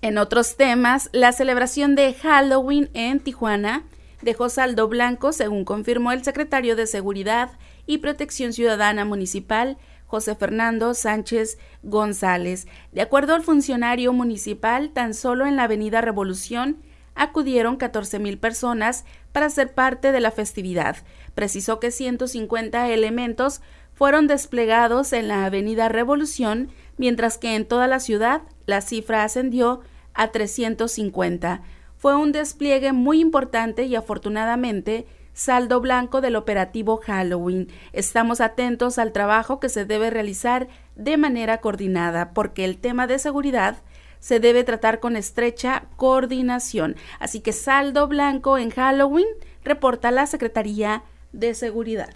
en 0.03 0.19
otros 0.19 0.57
temas, 0.57 1.09
la 1.13 1.31
celebración 1.31 1.95
de 1.95 2.13
Halloween 2.13 2.91
en 2.93 3.21
Tijuana 3.21 3.85
dejó 4.21 4.49
saldo 4.49 4.89
blanco, 4.89 5.33
según 5.33 5.65
confirmó 5.65 6.11
el 6.11 6.25
secretario 6.25 6.75
de 6.75 6.89
Seguridad 6.89 7.53
y 7.87 7.99
Protección 7.99 8.53
Ciudadana 8.53 9.05
Municipal, 9.05 9.79
José 10.13 10.35
Fernando 10.35 10.93
Sánchez 10.93 11.57
González. 11.83 12.67
De 12.93 13.01
acuerdo 13.01 13.35
al 13.35 13.43
funcionario 13.43 14.13
municipal, 14.13 14.91
tan 14.91 15.15
solo 15.15 15.47
en 15.47 15.57
la 15.57 15.63
Avenida 15.63 16.03
Revolución 16.03 16.83
acudieron 17.15 17.79
14 17.79 18.19
mil 18.19 18.37
personas 18.37 19.07
para 19.33 19.49
ser 19.49 19.73
parte 19.73 20.13
de 20.13 20.21
la 20.21 20.31
festividad. 20.31 20.99
Precisó 21.35 21.81
que 21.81 21.91
150 21.91 22.91
elementos 22.91 23.63
fueron 23.95 24.27
desplegados 24.27 25.15
en 25.15 25.29
la 25.29 25.47
Avenida 25.47 25.89
Revolución, 25.89 26.69
mientras 26.99 27.39
que 27.39 27.57
en 27.57 27.65
toda 27.65 27.87
la 27.87 27.99
ciudad 27.99 28.43
la 28.67 28.83
cifra 28.83 29.25
ascendió 29.25 29.81
a 30.13 30.31
350. 30.31 31.63
Fue 31.97 32.17
un 32.17 32.33
despliegue 32.33 32.93
muy 32.93 33.19
importante 33.19 33.85
y 33.85 33.97
afortunadamente 33.97 35.07
saldo 35.33 35.81
blanco 35.81 36.21
del 36.21 36.37
operativo 36.37 36.99
Halloween. 36.99 37.69
Estamos 37.93 38.41
atentos 38.41 38.99
al 38.99 39.13
trabajo 39.13 39.61
que 39.61 39.69
se 39.69 39.85
debe 39.85 40.11
realizar 40.11 40.69
de 40.97 41.17
manera 41.17 41.59
coordinada, 41.59 42.33
porque 42.35 42.65
el 42.65 42.79
tema 42.79 43.07
de 43.07 43.19
seguridad 43.19 43.83
se 44.19 44.39
debe 44.39 44.63
tratar 44.63 45.01
con 45.01 45.17
estrecha 45.17 45.85
coordinación. 45.97 46.97
Así 47.19 47.41
que 47.41 47.53
saldo 47.53 48.07
blanco 48.07 48.57
en 48.57 48.71
Halloween, 48.71 49.27
reporta 49.65 50.11
la 50.11 50.27
Secretaría 50.27 51.03
de 51.33 51.55
Seguridad. 51.55 52.15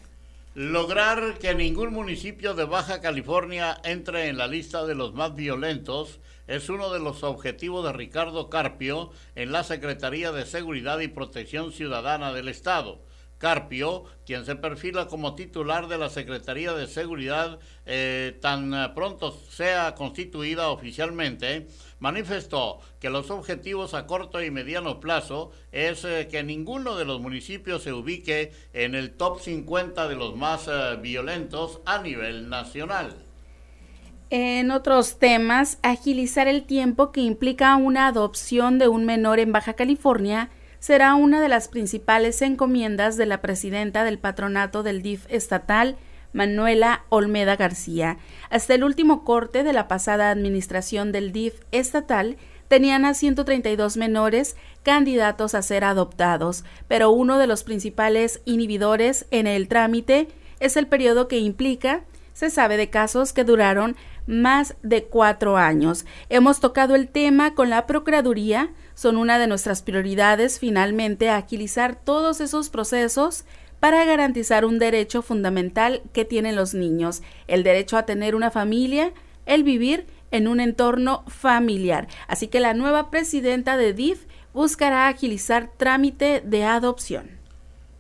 Lograr 0.55 1.39
que 1.39 1.55
ningún 1.55 1.93
municipio 1.93 2.55
de 2.55 2.65
Baja 2.65 3.01
California 3.01 3.77
entre 3.85 4.29
en 4.29 4.39
la 4.39 4.47
lista 4.47 4.87
de 4.87 4.95
los 4.95 5.15
más 5.15 5.35
violentos 5.35 6.21
es 6.47 6.69
uno 6.69 6.93
de 6.93 7.01
los 7.01 7.23
objetivos 7.23 7.85
de 7.85 7.93
Ricardo 7.93 8.51
Carpio 8.51 9.11
en 9.35 9.53
la 9.53 9.65
Secretaría 9.65 10.33
de 10.33 10.47
Seguridad 10.47 11.01
y 11.01 11.09
Protección 11.09 11.73
Ciudadana 11.73 12.33
del 12.33 12.49
Estado. 12.49 13.01
Carpio, 13.39 14.05
quien 14.25 14.47
se 14.47 14.57
perfila 14.57 15.09
como 15.09 15.35
titular 15.35 15.89
de 15.89 15.99
la 15.99 16.09
Secretaría 16.09 16.73
de 16.73 16.87
Seguridad 16.87 17.59
eh, 17.85 18.39
tan 18.41 18.95
pronto 18.95 19.31
sea 19.51 19.95
constituida 19.95 20.71
oficialmente, 20.71 21.67
manifestó 21.99 22.81
que 22.99 23.11
los 23.11 23.31
objetivos 23.31 23.93
a 23.93 24.07
corto 24.07 24.43
y 24.43 24.51
mediano 24.51 25.01
plazo 25.01 25.53
es 25.71 26.05
eh, 26.05 26.29
que 26.31 26.43
ninguno 26.45 26.97
de 26.97 27.05
los 27.05 27.21
municipios 27.21 27.83
se 27.83 27.93
ubique 27.93 28.53
en 28.73 28.95
el 28.95 29.17
top 29.17 29.41
50 29.41 30.09
de 30.09 30.17
los 30.17 30.35
más 30.35 30.67
eh, 30.69 30.97
violentos 31.01 31.81
a 31.85 31.99
nivel 31.99 32.49
nacional. 32.49 33.26
En 34.29 34.73
otros 34.73 35.21
temas, 35.21 35.79
agilizar 35.83 36.49
el 36.49 36.65
tiempo 36.65 37.13
que 37.13 37.21
implica 37.21 37.77
una 37.77 38.09
adopción 38.09 38.79
de 38.81 38.89
un 38.89 39.05
menor 39.05 39.39
en 39.39 39.53
Baja 39.53 39.75
California 39.75 40.51
será 40.81 41.15
una 41.15 41.41
de 41.41 41.49
las 41.49 41.69
principales 41.69 42.43
encomiendas 42.43 43.17
de 43.17 43.27
la 43.27 43.41
presidenta 43.41 44.03
del 44.03 44.19
patronato 44.19 44.83
del 44.83 45.01
DIF 45.01 45.27
estatal, 45.29 45.97
Manuela 46.33 47.05
Olmeda 47.09 47.55
García. 47.55 48.19
Hasta 48.51 48.75
el 48.75 48.83
último 48.83 49.25
corte 49.25 49.63
de 49.63 49.73
la 49.73 49.87
pasada 49.87 50.31
administración 50.31 51.13
del 51.13 51.31
DIF 51.31 51.61
estatal, 51.71 52.37
tenían 52.67 53.05
a 53.05 53.15
132 53.15 53.97
menores 53.97 54.57
candidatos 54.83 55.55
a 55.55 55.63
ser 55.63 55.85
adoptados, 55.85 56.65
pero 56.89 57.11
uno 57.11 57.39
de 57.39 57.47
los 57.47 57.63
principales 57.63 58.43
inhibidores 58.45 59.27
en 59.31 59.47
el 59.47 59.69
trámite 59.69 60.27
es 60.59 60.77
el 60.77 60.89
periodo 60.89 61.29
que 61.29 61.39
implica 61.39 62.03
se 62.37 62.51
sabe 62.51 62.77
de 62.77 62.91
casos 62.91 63.33
que 63.33 63.45
duraron 63.45 63.97
más 64.27 64.77
de 64.83 65.05
cuatro 65.05 65.57
años. 65.57 66.05
Hemos 66.29 66.61
tocado 66.61 66.95
el 66.95 67.09
tema 67.09 67.55
con 67.55 67.71
la 67.71 67.87
Procuraduría. 67.87 68.71
Son 68.95 69.17
una 69.17 69.39
de 69.39 69.47
nuestras 69.47 69.83
prioridades 69.83 70.59
finalmente 70.59 71.31
agilizar 71.31 71.97
todos 71.97 72.41
esos 72.41 72.71
procesos 72.71 73.45
para 73.81 74.05
garantizar 74.05 74.65
un 74.65 74.79
derecho 74.79 75.23
fundamental 75.23 76.03
que 76.13 76.25
tienen 76.25 76.57
los 76.57 76.75
niños, 76.75 77.23
el 77.47 77.63
derecho 77.63 77.97
a 77.97 78.05
tener 78.07 78.35
una 78.35 78.51
familia, 78.51 79.13
el 79.45 79.65
vivir 79.65 80.07
en 80.31 80.49
un 80.49 80.61
entorno 80.61 81.25
familiar. 81.29 82.09
Así 82.27 82.49
que 82.49 82.61
la 82.61 82.75
nueva 82.75 83.11
presidenta 83.11 83.77
de 83.77 83.93
DIF 83.93 84.27
buscará 84.53 85.09
agilizar 85.09 85.71
trámite 85.77 86.43
de 86.45 86.65
adopción. 86.65 87.36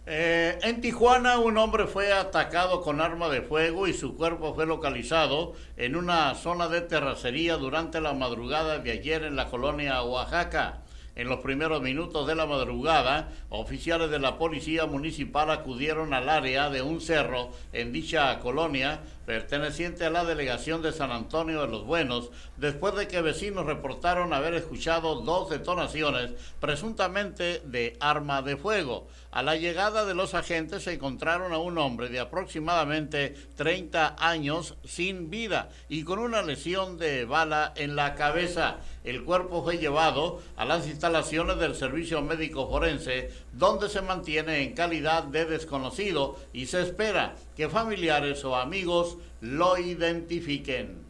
Eh, 0.09 0.57
en 0.63 0.81
Tijuana 0.81 1.41
un 1.41 1.59
hombre 1.59 1.89
fue 1.89 2.13
atacado 2.13 2.81
con 2.81 3.01
arma 3.01 3.29
de 3.29 3.43
fuego 3.43 3.89
y 3.89 3.93
su 3.93 4.17
cuerpo 4.17 4.55
fue 4.55 4.65
localizado 4.65 5.55
en 5.77 5.97
una 5.97 6.33
zona 6.37 6.69
de 6.69 6.81
terracería 6.81 7.57
durante 7.57 8.01
la 8.01 8.13
madrugada 8.13 8.79
de 8.79 8.93
ayer 8.93 9.25
en 9.25 9.35
la 9.35 9.49
colonia 9.49 10.01
Oaxaca. 10.05 10.85
En 11.17 11.29
los 11.29 11.41
primeros 11.41 11.83
minutos 11.83 12.25
de 12.29 12.37
la 12.37 12.47
madrugada, 12.47 13.31
oficiales 13.49 14.09
de 14.11 14.21
la 14.21 14.39
Policía 14.39 14.87
Municipal 14.87 15.51
acudieron 15.51 16.15
al 16.15 16.29
área 16.29 16.71
de 16.71 16.83
un 16.83 17.01
cerro 17.01 17.51
en 17.73 17.93
dicha 17.93 18.39
colonia, 18.39 19.01
perteneciente 19.27 20.07
a 20.07 20.11
la 20.11 20.25
delegación 20.25 20.81
de 20.81 20.93
San 20.93 21.11
Antonio 21.11 21.61
de 21.61 21.69
los 21.69 21.85
Buenos, 21.85 22.31
después 22.57 22.95
de 22.95 23.09
que 23.09 23.21
vecinos 23.21 23.67
reportaron 23.67 24.33
haber 24.33 24.55
escuchado 24.55 25.21
dos 25.21 25.51
detonaciones 25.51 26.31
presuntamente 26.61 27.61
de 27.65 27.97
arma 28.01 28.41
de 28.41 28.57
fuego. 28.57 29.09
A 29.33 29.43
la 29.43 29.57
llegada 29.57 30.07
de 30.07 30.15
los 30.15 30.33
agentes 30.33 30.85
se 30.85 30.95
encontraron 30.95 31.53
a 31.53 31.59
un 31.59 31.77
hombre 31.77 32.09
de 32.09 32.21
aproximadamente 32.21 33.35
30 33.57 34.17
años 34.19 34.77
sin 34.85 35.29
vida 35.29 35.69
y 35.89 36.05
con 36.05 36.21
una 36.21 36.43
lesión 36.43 36.97
de 36.97 37.25
bala 37.25 37.75
en 37.77 37.97
la 37.97 38.15
cabeza. 38.15 38.79
El 39.05 39.25
cuerpo 39.25 39.63
fue 39.63 39.79
llevado 39.79 40.41
a 40.57 40.65
las 40.65 40.87
instalaciones 40.87 41.59
del 41.59 41.75
Servicio 41.75 42.23
Médico 42.23 42.69
Forense, 42.69 43.31
donde 43.57 43.89
se 43.89 44.03
mantiene 44.03 44.63
en 44.63 44.75
calidad 44.75 45.25
de 45.25 45.47
desconocido 45.47 46.37
y 46.53 46.67
se 46.67 46.83
espera 46.83 47.37
que 47.57 47.69
familiares 47.69 48.45
o 48.45 48.57
amigos 48.57 49.19
lo 49.41 49.79
identifiquen. 49.79 51.07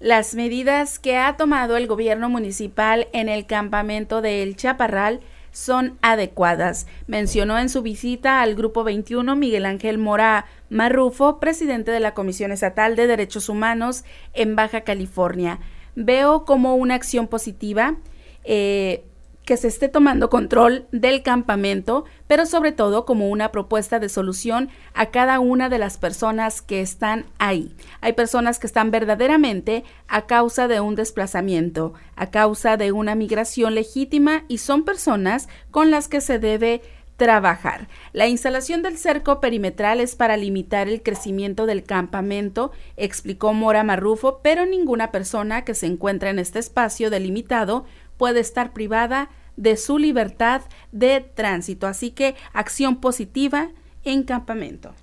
Las 0.00 0.34
medidas 0.34 0.98
que 0.98 1.16
ha 1.16 1.36
tomado 1.36 1.76
el 1.76 1.86
gobierno 1.86 2.28
municipal 2.28 3.08
en 3.12 3.28
el 3.28 3.46
campamento 3.46 4.22
de 4.22 4.42
El 4.42 4.56
Chaparral 4.56 5.20
son 5.50 5.98
adecuadas, 6.02 6.88
mencionó 7.06 7.58
en 7.58 7.68
su 7.68 7.80
visita 7.80 8.42
al 8.42 8.56
Grupo 8.56 8.82
21 8.82 9.36
Miguel 9.36 9.66
Ángel 9.66 9.98
Mora 9.98 10.46
Marrufo, 10.68 11.38
presidente 11.38 11.92
de 11.92 12.00
la 12.00 12.12
Comisión 12.12 12.50
Estatal 12.50 12.96
de 12.96 13.06
Derechos 13.06 13.48
Humanos 13.48 14.04
en 14.32 14.56
Baja 14.56 14.80
California. 14.80 15.60
Veo 15.94 16.44
como 16.44 16.74
una 16.74 16.96
acción 16.96 17.28
positiva. 17.28 17.94
Eh, 18.42 19.04
que 19.44 19.56
se 19.56 19.68
esté 19.68 19.88
tomando 19.88 20.30
control 20.30 20.86
del 20.90 21.22
campamento, 21.22 22.04
pero 22.26 22.46
sobre 22.46 22.72
todo 22.72 23.04
como 23.04 23.28
una 23.28 23.52
propuesta 23.52 23.98
de 23.98 24.08
solución 24.08 24.70
a 24.94 25.06
cada 25.06 25.40
una 25.40 25.68
de 25.68 25.78
las 25.78 25.98
personas 25.98 26.62
que 26.62 26.80
están 26.80 27.26
ahí. 27.38 27.74
Hay 28.00 28.14
personas 28.14 28.58
que 28.58 28.66
están 28.66 28.90
verdaderamente 28.90 29.84
a 30.08 30.26
causa 30.26 30.68
de 30.68 30.80
un 30.80 30.94
desplazamiento, 30.94 31.92
a 32.16 32.30
causa 32.30 32.76
de 32.76 32.92
una 32.92 33.14
migración 33.14 33.74
legítima 33.74 34.44
y 34.48 34.58
son 34.58 34.84
personas 34.84 35.48
con 35.70 35.90
las 35.90 36.08
que 36.08 36.20
se 36.20 36.38
debe 36.38 36.80
trabajar. 37.16 37.88
La 38.12 38.26
instalación 38.26 38.82
del 38.82 38.98
cerco 38.98 39.40
perimetral 39.40 40.00
es 40.00 40.16
para 40.16 40.36
limitar 40.36 40.88
el 40.88 41.02
crecimiento 41.02 41.66
del 41.66 41.84
campamento, 41.84 42.72
explicó 42.96 43.52
Mora 43.52 43.84
Marrufo, 43.84 44.40
pero 44.42 44.66
ninguna 44.66 45.12
persona 45.12 45.64
que 45.64 45.74
se 45.74 45.86
encuentra 45.86 46.30
en 46.30 46.38
este 46.38 46.58
espacio 46.58 47.10
delimitado 47.10 47.84
puede 48.16 48.40
estar 48.40 48.72
privada 48.72 49.30
de 49.56 49.76
su 49.76 49.98
libertad 49.98 50.62
de 50.92 51.20
tránsito. 51.20 51.86
Así 51.86 52.10
que 52.10 52.34
acción 52.52 53.00
positiva 53.00 53.70
en 54.04 54.24
campamento. 54.24 54.94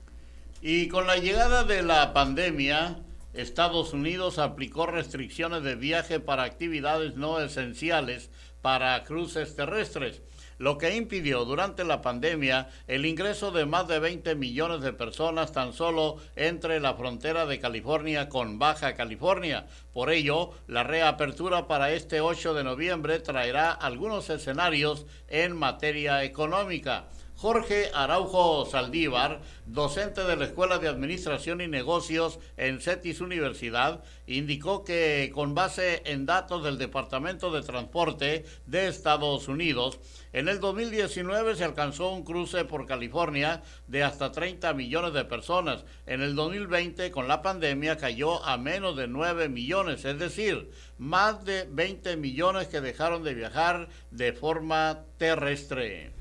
Y 0.62 0.88
con 0.90 1.08
la 1.08 1.18
llegada 1.18 1.64
de 1.64 1.82
la 1.82 2.14
pandemia, 2.14 3.00
Estados 3.34 3.94
Unidos 3.94 4.38
aplicó 4.38 4.86
restricciones 4.86 5.64
de 5.64 5.76
viaje 5.76 6.20
para 6.20 6.44
actividades 6.44 7.16
no 7.16 7.40
esenciales 7.40 8.30
para 8.62 9.04
cruces 9.04 9.56
terrestres 9.56 10.22
lo 10.62 10.78
que 10.78 10.96
impidió 10.96 11.44
durante 11.44 11.84
la 11.84 12.04
pandemia 12.04 12.70
el 12.88 13.08
ingreso 13.08 13.50
de 13.50 13.66
más 13.66 13.88
de 13.88 13.98
20 13.98 14.36
millones 14.36 14.82
de 14.82 14.94
personas 14.94 15.54
tan 15.54 15.74
solo 15.74 16.18
entre 16.36 16.80
la 16.80 16.94
frontera 16.94 17.48
de 17.48 17.60
California 17.60 18.30
con 18.30 18.60
Baja 18.60 18.94
California. 18.94 19.66
Por 19.92 20.12
ello, 20.12 20.52
la 20.68 20.84
reapertura 20.84 21.68
para 21.68 21.92
este 21.92 22.22
8 22.22 22.54
de 22.54 22.64
noviembre 22.64 23.18
traerá 23.18 23.72
algunos 23.72 24.30
escenarios 24.30 25.08
en 25.30 25.56
materia 25.56 26.24
económica. 26.24 27.06
Jorge 27.42 27.90
Araujo 27.96 28.68
Saldívar, 28.68 29.42
docente 29.66 30.24
de 30.26 30.36
la 30.36 30.46
Escuela 30.46 30.78
de 30.78 30.88
Administración 30.88 31.60
y 31.60 31.68
Negocios 31.68 32.38
en 32.56 32.80
CETIS 32.80 33.20
Universidad, 33.20 34.04
indicó 34.28 34.84
que 34.84 35.32
con 35.34 35.56
base 35.56 36.04
en 36.06 36.28
datos 36.28 36.64
del 36.64 36.78
Departamento 36.78 37.50
de 37.50 37.64
Transporte 37.64 38.46
de 38.68 38.88
Estados 38.88 39.48
Unidos, 39.48 40.00
en 40.34 40.50
el 40.50 40.60
2019 40.60 41.56
se 41.56 41.64
alcanzó 41.64 42.12
un 42.12 42.24
cruce 42.24 42.64
por 42.64 42.86
California 42.86 43.64
de 43.88 44.04
hasta 44.04 44.32
30 44.32 44.76
millones 44.76 45.14
de 45.14 45.26
personas. 45.26 45.84
En 46.06 46.22
el 46.22 46.36
2020, 46.36 47.10
con 47.10 47.28
la 47.28 47.42
pandemia, 47.42 47.98
cayó 47.98 48.46
a 48.46 48.60
menos 48.60 48.96
de 48.96 49.08
9 49.08 49.50
millones, 49.50 50.06
es 50.06 50.20
decir, 50.20 50.70
más 51.00 51.44
de 51.44 51.68
20 51.72 52.18
millones 52.18 52.68
que 52.68 52.82
dejaron 52.82 53.24
de 53.24 53.34
viajar 53.34 53.90
de 54.12 54.32
forma 54.32 55.06
terrestre. 55.18 56.21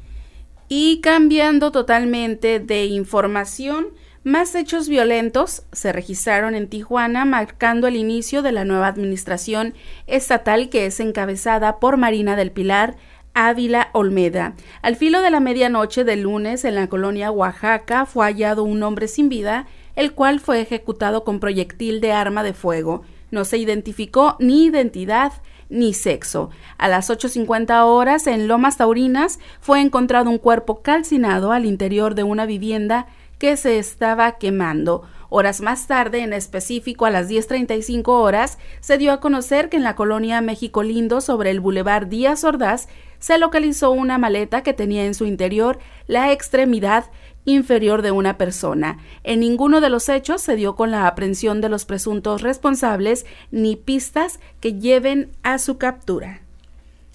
Y 0.72 1.00
cambiando 1.00 1.72
totalmente 1.72 2.60
de 2.60 2.84
información, 2.84 3.88
más 4.22 4.54
hechos 4.54 4.88
violentos 4.88 5.64
se 5.72 5.92
registraron 5.92 6.54
en 6.54 6.68
Tijuana, 6.68 7.24
marcando 7.24 7.88
el 7.88 7.96
inicio 7.96 8.40
de 8.42 8.52
la 8.52 8.64
nueva 8.64 8.86
administración 8.86 9.74
estatal 10.06 10.68
que 10.68 10.86
es 10.86 11.00
encabezada 11.00 11.80
por 11.80 11.96
Marina 11.96 12.36
del 12.36 12.52
Pilar 12.52 12.94
Ávila 13.34 13.90
Olmeda. 13.94 14.54
Al 14.80 14.94
filo 14.94 15.22
de 15.22 15.30
la 15.30 15.40
medianoche 15.40 16.04
del 16.04 16.20
lunes 16.20 16.64
en 16.64 16.76
la 16.76 16.86
colonia 16.86 17.32
Oaxaca 17.32 18.06
fue 18.06 18.26
hallado 18.26 18.62
un 18.62 18.80
hombre 18.84 19.08
sin 19.08 19.28
vida, 19.28 19.66
el 19.96 20.12
cual 20.12 20.38
fue 20.38 20.60
ejecutado 20.60 21.24
con 21.24 21.40
proyectil 21.40 22.00
de 22.00 22.12
arma 22.12 22.44
de 22.44 22.54
fuego. 22.54 23.02
No 23.32 23.44
se 23.44 23.58
identificó 23.58 24.36
ni 24.38 24.66
identidad 24.66 25.32
ni 25.70 25.94
sexo. 25.94 26.50
A 26.76 26.88
las 26.88 27.08
8.50 27.08 27.84
horas 27.84 28.26
en 28.26 28.48
Lomas 28.48 28.76
Taurinas 28.76 29.38
fue 29.60 29.80
encontrado 29.80 30.28
un 30.28 30.38
cuerpo 30.38 30.82
calcinado 30.82 31.52
al 31.52 31.64
interior 31.64 32.14
de 32.14 32.24
una 32.24 32.44
vivienda 32.44 33.06
que 33.38 33.56
se 33.56 33.78
estaba 33.78 34.32
quemando. 34.32 35.02
Horas 35.30 35.60
más 35.60 35.86
tarde, 35.86 36.20
en 36.20 36.32
específico 36.32 37.06
a 37.06 37.10
las 37.10 37.30
10.35 37.30 38.08
horas, 38.08 38.58
se 38.80 38.98
dio 38.98 39.12
a 39.12 39.20
conocer 39.20 39.68
que 39.68 39.76
en 39.76 39.84
la 39.84 39.94
colonia 39.94 40.40
México 40.40 40.82
Lindo, 40.82 41.20
sobre 41.20 41.50
el 41.50 41.60
Boulevard 41.60 42.08
Díaz 42.08 42.44
Ordaz, 42.44 42.88
se 43.20 43.38
localizó 43.38 43.92
una 43.92 44.18
maleta 44.18 44.62
que 44.62 44.74
tenía 44.74 45.04
en 45.04 45.14
su 45.14 45.24
interior 45.26 45.78
la 46.06 46.32
extremidad 46.32 47.04
inferior 47.44 48.02
de 48.02 48.10
una 48.10 48.38
persona. 48.38 48.98
En 49.24 49.40
ninguno 49.40 49.80
de 49.80 49.90
los 49.90 50.08
hechos 50.08 50.42
se 50.42 50.56
dio 50.56 50.76
con 50.76 50.90
la 50.90 51.06
aprehensión 51.06 51.60
de 51.60 51.68
los 51.68 51.84
presuntos 51.84 52.42
responsables 52.42 53.26
ni 53.50 53.76
pistas 53.76 54.40
que 54.60 54.74
lleven 54.74 55.30
a 55.42 55.58
su 55.58 55.78
captura. 55.78 56.42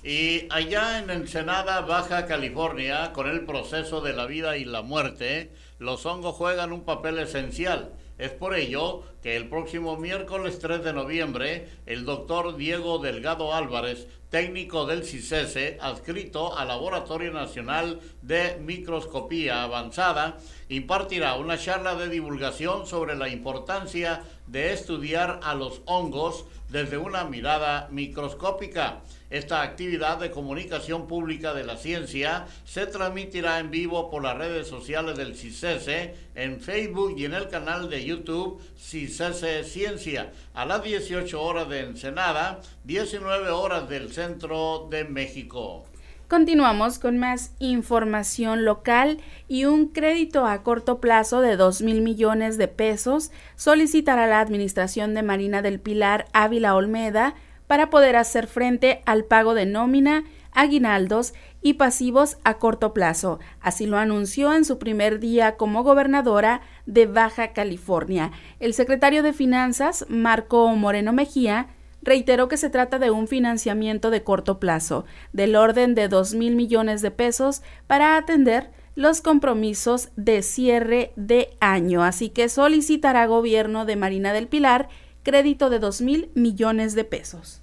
Y 0.04 0.48
allá 0.52 1.00
en 1.00 1.10
Ensenada, 1.10 1.82
Baja 1.82 2.28
California, 2.28 3.12
con 3.12 3.28
el 3.28 3.46
proceso 3.46 4.02
de 4.02 4.14
la 4.14 4.28
vida 4.28 4.56
y 4.56 4.64
la 4.64 4.84
muerte, 4.84 5.52
los 5.80 6.06
hongos 6.06 6.36
juegan 6.36 6.72
un 6.72 6.84
papel 6.84 7.18
esencial. 7.18 7.92
Es 8.18 8.32
por 8.32 8.56
ello 8.56 9.04
que 9.22 9.36
el 9.36 9.50
próximo 9.50 9.98
miércoles 9.98 10.60
3 10.60 10.84
de 10.84 10.94
noviembre, 10.94 11.68
el 11.86 12.06
doctor 12.06 12.56
Diego 12.56 13.00
Delgado 13.00 13.54
Álvarez 13.54 14.08
técnico 14.30 14.86
del 14.86 15.04
CICESE, 15.04 15.78
adscrito 15.82 16.58
al 16.58 16.70
Laboratorio 16.70 17.32
Nacional 17.32 18.00
de 18.22 18.58
Microscopía 18.62 19.64
Avanzada, 19.64 20.38
impartirá 20.70 21.36
una 21.36 21.58
charla 21.58 21.96
de 21.96 22.10
divulgación 22.10 22.88
sobre 22.88 23.16
la 23.16 23.28
importancia 23.28 24.24
de 24.48 24.72
estudiar 24.72 25.42
a 25.44 25.54
los 25.54 25.82
hongos 25.86 26.46
desde 26.70 26.98
una 26.98 27.26
mirada 27.26 27.90
microscópica. 27.92 29.02
Esta 29.30 29.64
actividad 29.64 30.20
de 30.20 30.30
comunicación 30.30 31.08
pública 31.08 31.54
de 31.56 31.64
la 31.64 31.78
ciencia 31.78 32.46
se 32.64 32.86
transmitirá 32.86 33.60
en 33.60 33.72
vivo 33.72 34.12
por 34.12 34.22
las 34.22 34.38
redes 34.38 34.68
sociales 34.68 35.18
del 35.18 35.36
CICESE, 35.36 36.14
en 36.36 36.62
Facebook 36.62 37.16
y 37.18 37.26
en 37.26 37.34
el 37.34 37.48
canal 37.50 37.90
de 37.90 38.06
YouTube 38.06 38.62
CICESE 38.78 39.64
Ciencia, 39.64 40.32
a 40.54 40.66
las 40.66 40.84
18 40.84 41.42
horas 41.42 41.68
de 41.70 41.80
Ensenada, 41.80 42.62
19 42.84 43.50
horas 43.50 43.90
del 43.90 44.14
centro 44.14 44.88
de 44.92 45.06
México. 45.06 45.86
Continuamos 46.28 46.98
con 46.98 47.20
más 47.20 47.52
información 47.60 48.66
local 48.66 49.20
y 49.48 49.66
un 49.66 49.90
crédito 49.90 50.48
a 50.48 50.64
corto 50.64 51.00
plazo 51.00 51.40
de 51.40 51.56
2 51.56 51.84
mil 51.84 52.02
millones 52.02 52.58
de 52.58 52.68
pesos 52.68 53.32
solicitará 53.56 54.26
la 54.26 54.40
Administración 54.40 55.14
de 55.14 55.22
Marina 55.22 55.62
del 55.62 55.80
Pilar 55.80 56.26
Ávila 56.34 56.74
Olmeda 56.74 57.36
para 57.68 57.90
poder 57.90 58.16
hacer 58.16 58.48
frente 58.48 59.02
al 59.06 59.26
pago 59.26 59.54
de 59.54 59.66
nómina 59.66 60.24
aguinaldos 60.56 61.34
y 61.62 61.74
pasivos 61.74 62.38
a 62.44 62.56
corto 62.56 62.94
plazo. 62.94 63.40
Así 63.60 63.86
lo 63.86 63.98
anunció 63.98 64.54
en 64.54 64.66
su 64.66 64.80
primer 64.80 65.20
día 65.20 65.58
como 65.58 65.84
gobernadora 65.84 66.62
de 66.86 67.06
Baja 67.06 67.54
California. 67.54 68.32
El 68.60 68.74
secretario 68.74 69.22
de 69.22 69.34
Finanzas, 69.34 70.06
Marco 70.10 70.68
Moreno 70.76 71.14
Mejía, 71.14 71.68
reiteró 72.02 72.48
que 72.48 72.58
se 72.58 72.70
trata 72.70 73.00
de 73.00 73.12
un 73.12 73.28
financiamiento 73.28 74.12
de 74.12 74.24
corto 74.24 74.60
plazo, 74.60 75.06
del 75.34 75.56
orden 75.56 75.96
de 75.96 76.08
2 76.08 76.36
mil 76.36 76.56
millones 76.56 77.02
de 77.02 77.12
pesos, 77.12 77.62
para 77.88 78.16
atender 78.16 78.70
los 78.96 79.22
compromisos 79.22 80.10
de 80.16 80.42
cierre 80.42 81.12
de 81.16 81.50
año. 81.60 82.04
Así 82.04 82.30
que 82.30 82.48
solicitará 82.48 83.26
gobierno 83.26 83.86
de 83.86 83.98
Marina 83.98 84.34
del 84.34 84.48
Pilar 84.48 84.88
crédito 85.26 85.70
de 85.70 85.80
2 85.80 86.02
mil 86.02 86.30
millones 86.36 86.96
de 86.96 87.04
pesos. 87.04 87.60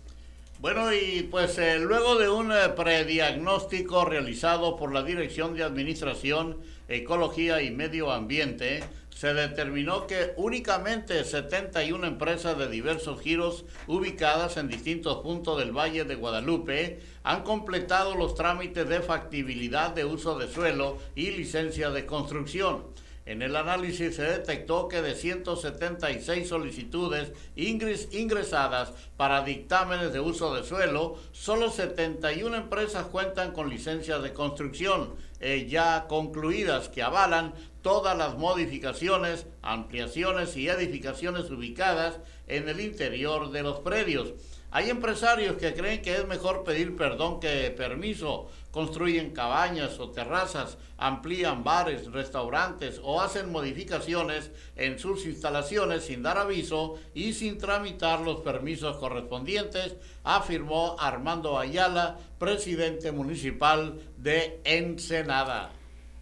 Bueno, 0.61 0.93
y 0.93 1.23
pues 1.31 1.59
eh, 1.59 1.79
luego 1.79 2.17
de 2.17 2.29
un 2.29 2.53
eh, 2.53 2.69
prediagnóstico 2.77 4.05
realizado 4.05 4.77
por 4.77 4.93
la 4.93 5.03
Dirección 5.03 5.55
de 5.55 5.63
Administración, 5.63 6.59
Ecología 6.89 7.63
y 7.63 7.71
Medio 7.71 8.13
Ambiente, 8.13 8.85
se 9.15 9.33
determinó 9.35 10.07
que 10.07 10.33
únicamente 10.37 11.25
71 11.25 12.05
empresas 12.07 12.59
de 12.59 12.69
diversos 12.69 13.21
giros 13.21 13.65
ubicadas 13.87 14.57
en 14.57 14.69
distintos 14.69 15.19
puntos 15.19 15.59
del 15.59 15.71
Valle 15.71 16.05
de 16.05 16.17
Guadalupe 16.17 17.01
han 17.23 17.43
completado 17.43 18.17
los 18.17 18.35
trámites 18.35 18.89
de 18.89 19.01
factibilidad 19.01 19.91
de 19.91 20.05
uso 20.05 20.39
de 20.39 20.49
suelo 20.49 20.99
y 21.15 21.31
licencia 21.31 21.91
de 21.91 22.07
construcción. 22.07 22.85
En 23.25 23.41
el 23.41 23.55
análisis 23.55 24.17
se 24.17 24.23
detectó 24.23 24.89
que 24.89 25.01
de 25.01 25.15
176 25.15 26.49
solicitudes 26.49 27.33
ingresadas 27.55 28.93
para 29.17 29.45
dictámenes 29.45 30.13
de 30.13 30.19
uso 30.19 30.53
de 30.55 30.65
suelo, 30.65 31.17
solo 31.31 31.71
71 31.71 32.57
empresas 32.57 33.07
cuentan 33.07 33.53
con 33.53 33.71
licencias 33.71 34.23
de 34.25 34.33
construcción 34.33 35.15
eh, 35.39 35.67
ya 35.69 36.07
concluidas 36.09 36.89
que 36.89 37.03
avalan 37.03 37.55
todas 37.81 38.17
las 38.17 38.37
modificaciones, 38.39 39.47
ampliaciones 39.63 40.57
y 40.57 40.69
edificaciones 40.69 41.49
ubicadas 41.51 42.19
en 42.49 42.69
el 42.69 42.81
interior 42.81 43.51
de 43.53 43.63
los 43.63 43.81
predios. 43.81 44.35
Hay 44.71 44.89
empresarios 44.89 45.57
que 45.59 45.75
creen 45.75 46.01
que 46.01 46.17
es 46.17 46.27
mejor 46.27 46.65
pedir 46.65 46.97
perdón 46.97 47.41
que 47.41 47.71
permiso, 47.77 48.49
construyen 48.73 49.31
cabañas 49.31 50.01
o 50.01 50.11
terrazas, 50.11 50.79
amplían 50.97 51.63
bares, 51.63 52.11
restaurantes 52.11 53.01
o 53.05 53.21
hacen 53.21 53.53
modificaciones 53.53 54.51
en 54.77 54.99
sus 54.99 55.27
instalaciones 55.27 56.07
sin 56.07 56.23
dar 56.23 56.39
aviso 56.39 56.99
y 57.15 57.35
sin 57.35 57.59
tramitar 57.59 58.21
los 58.21 58.41
permisos 58.41 58.97
correspondientes, 58.97 59.95
afirmó 60.25 60.97
Armando 60.99 61.59
Ayala, 61.59 62.17
presidente 62.39 63.13
municipal 63.13 64.01
de 64.17 64.61
Ensenada. 64.65 65.71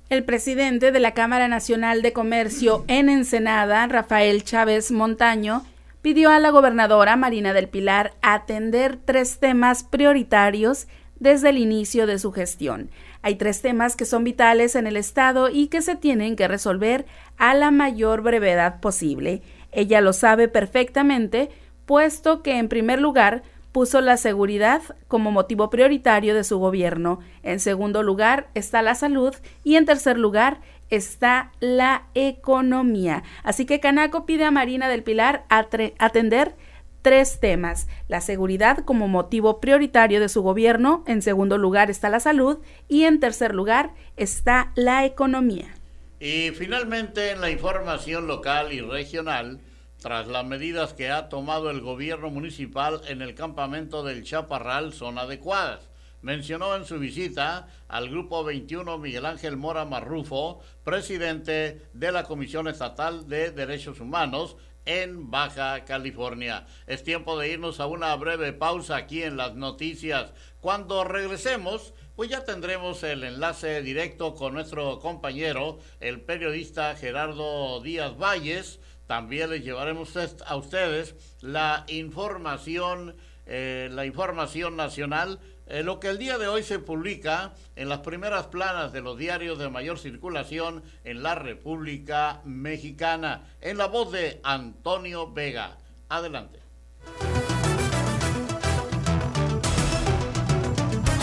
El 0.09 0.25
presidente 0.25 0.91
de 0.91 0.99
la 0.99 1.15
Cámara 1.15 1.47
Nacional 1.47 2.03
de 2.03 2.13
Comercio 2.13 2.85
en 2.89 3.09
Ensenada, 3.09 3.87
Rafael 3.87 4.43
Chávez 4.43 4.91
Montaño, 4.91 5.65
pidió 6.03 6.31
a 6.31 6.41
la 6.41 6.51
gobernadora 6.51 7.15
Marina 7.15 7.53
del 7.53 7.69
Pilar 7.69 8.15
atender 8.23 8.99
tres 9.05 9.39
temas 9.39 9.85
prioritarios 9.85 10.89
desde 11.21 11.51
el 11.51 11.59
inicio 11.59 12.07
de 12.07 12.19
su 12.19 12.33
gestión. 12.33 12.91
Hay 13.23 13.37
tres 13.37 13.63
temas 13.63 13.95
que 13.95 14.07
son 14.07 14.25
vitales 14.25 14.75
en 14.75 14.87
el 14.87 14.97
Estado 14.97 15.49
y 15.49 15.69
que 15.69 15.83
se 15.83 15.95
tienen 15.95 16.35
que 16.35 16.49
resolver 16.49 17.07
a 17.37 17.55
la 17.55 17.71
mayor 17.71 18.23
brevedad 18.23 18.81
posible. 18.81 19.43
Ella 19.71 20.01
lo 20.01 20.13
sabe 20.13 20.49
perfectamente, 20.49 21.51
puesto 21.87 22.43
que 22.43 22.59
en 22.59 22.69
primer 22.69 23.01
lugar 23.01 23.43
puso 23.73 24.01
la 24.01 24.17
seguridad 24.17 24.83
como 25.07 25.31
motivo 25.31 25.71
prioritario 25.71 26.35
de 26.35 26.45
su 26.45 26.59
gobierno. 26.59 27.21
En 27.43 27.61
segundo 27.61 28.03
lugar 28.03 28.49
está 28.55 28.83
la 28.83 28.95
salud 28.95 29.35
y 29.63 29.77
en 29.77 29.87
tercer 29.87 30.19
lugar 30.19 30.61
está 30.89 31.53
la 31.61 32.07
economía. 32.15 33.23
Así 33.45 33.67
que 33.67 33.79
Canaco 33.79 34.27
pide 34.27 34.45
a 34.45 34.51
Marina 34.51 34.89
del 34.89 35.05
Pilar 35.05 35.45
atender 35.49 36.57
tres 37.03 37.41
temas. 37.41 37.89
La 38.09 38.21
seguridad 38.21 38.85
como 38.85 39.09
motivo 39.09 39.61
prioritario 39.61 40.21
de 40.21 40.29
su 40.29 40.43
gobierno, 40.43 41.05
en 41.07 41.23
segundo 41.23 41.59
lugar 41.59 41.91
está 41.91 42.09
la 42.09 42.21
salud 42.21 42.59
y 42.89 43.05
en 43.05 43.21
tercer 43.21 43.55
lugar 43.55 43.95
está 44.17 44.73
la 44.75 45.05
economía. 45.05 45.75
Y 46.19 46.51
finalmente 46.51 47.31
en 47.31 47.41
la 47.41 47.51
información 47.51 48.27
local 48.27 48.73
y 48.73 48.81
regional, 48.81 49.61
tras 50.01 50.27
las 50.27 50.45
medidas 50.45 50.95
que 50.95 51.11
ha 51.11 51.29
tomado 51.29 51.71
el 51.71 51.81
gobierno 51.81 52.31
municipal 52.31 53.01
en 53.09 53.23
el 53.23 53.35
campamento 53.35 54.03
del 54.03 54.23
Chaparral 54.25 54.93
son 54.93 55.19
adecuadas 55.19 55.91
mencionó 56.23 56.77
en 56.77 56.85
su 56.85 56.99
visita 56.99 57.69
al 57.89 58.09
Grupo 58.11 58.45
21 58.45 58.99
Miguel 58.99 59.27
Ángel 59.27 59.57
Mora 59.57 59.85
Marrufo, 59.85 60.61
presidente 60.85 61.83
de 61.93 62.13
la 62.13 62.25
Comisión 62.25 62.69
Estatal 62.69 63.29
de 63.29 63.51
Derechos 63.51 64.01
Humanos 64.01 64.57
en 64.91 65.31
Baja 65.31 65.85
California. 65.85 66.67
Es 66.89 67.05
tiempo 67.05 67.39
de 67.39 67.51
irnos 67.51 67.79
a 67.79 67.87
una 67.87 68.15
breve 68.17 68.53
pausa 68.53 68.97
aquí 68.97 69.23
en 69.23 69.37
las 69.37 69.55
noticias. 69.55 70.33
Cuando 70.61 71.05
regresemos, 71.05 71.95
pues 72.17 72.29
ya 72.29 72.45
tendremos 72.45 73.05
el 73.05 73.23
enlace 73.23 73.83
directo 73.83 74.35
con 74.35 74.55
nuestro 74.55 74.99
compañero, 74.99 75.79
el 76.01 76.21
periodista 76.21 76.97
Gerardo 76.97 77.81
Díaz 77.81 78.19
Valles. 78.19 78.81
También 79.07 79.51
les 79.51 79.65
llevaremos 79.65 80.17
a 80.17 80.57
ustedes 80.57 81.15
la 81.41 81.85
información, 81.87 83.15
eh, 83.47 83.89
la 83.93 84.07
información 84.07 84.77
nacional 84.77 85.39
eh, 85.71 85.85
lo 85.85 86.01
que 86.01 86.09
el 86.09 86.19
día 86.19 86.37
de 86.37 86.49
hoy 86.49 86.65
se 86.65 86.81
publica 86.81 87.53
en 87.77 87.89
las 87.89 88.01
primeras 88.01 88.49
planas 88.49 88.93
de 88.93 89.01
los 89.01 89.17
diarios 89.17 89.57
de 89.59 89.69
mayor 89.69 90.01
circulación 90.01 90.83
en 91.05 91.23
la 91.23 91.37
República 91.37 92.41
Mexicana, 92.45 93.45
en 93.61 93.79
la 93.79 93.87
voz 93.87 94.11
de 94.11 94.41
Antonio 94.43 95.33
Vega. 95.33 95.79
Adelante. 96.09 96.59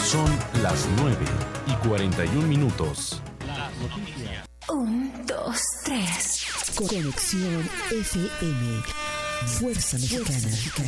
Son 0.01 0.39
las 0.63 0.87
9 1.01 1.17
y 1.67 1.87
41 1.87 2.47
minutos. 2.47 3.21
Un, 4.69 5.25
dos, 5.25 5.61
tres. 5.83 6.45
Conexión 6.75 7.69
FM. 7.91 8.83
Fuerza 9.59 9.97
Mexicana. 9.97 10.49
Con 10.75 10.87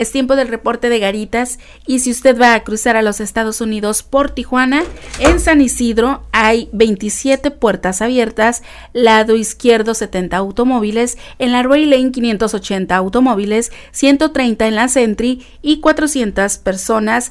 Es 0.00 0.12
tiempo 0.12 0.34
del 0.34 0.48
reporte 0.48 0.88
de 0.88 0.98
Garitas. 0.98 1.58
Y 1.86 1.98
si 1.98 2.10
usted 2.10 2.40
va 2.40 2.54
a 2.54 2.64
cruzar 2.64 2.96
a 2.96 3.02
los 3.02 3.20
Estados 3.20 3.60
Unidos 3.60 4.02
por 4.02 4.30
Tijuana, 4.30 4.82
en 5.18 5.38
San 5.40 5.60
Isidro 5.60 6.22
hay 6.32 6.70
27 6.72 7.50
puertas 7.50 8.00
abiertas, 8.00 8.62
lado 8.94 9.36
izquierdo 9.36 9.92
70 9.92 10.38
automóviles, 10.38 11.18
en 11.38 11.52
la 11.52 11.62
Ray 11.62 11.84
Lane 11.84 12.12
580 12.12 12.96
automóviles, 12.96 13.72
130 13.90 14.68
en 14.68 14.74
la 14.74 14.88
Sentry 14.88 15.44
y 15.60 15.80
400 15.80 16.56
personas 16.56 17.30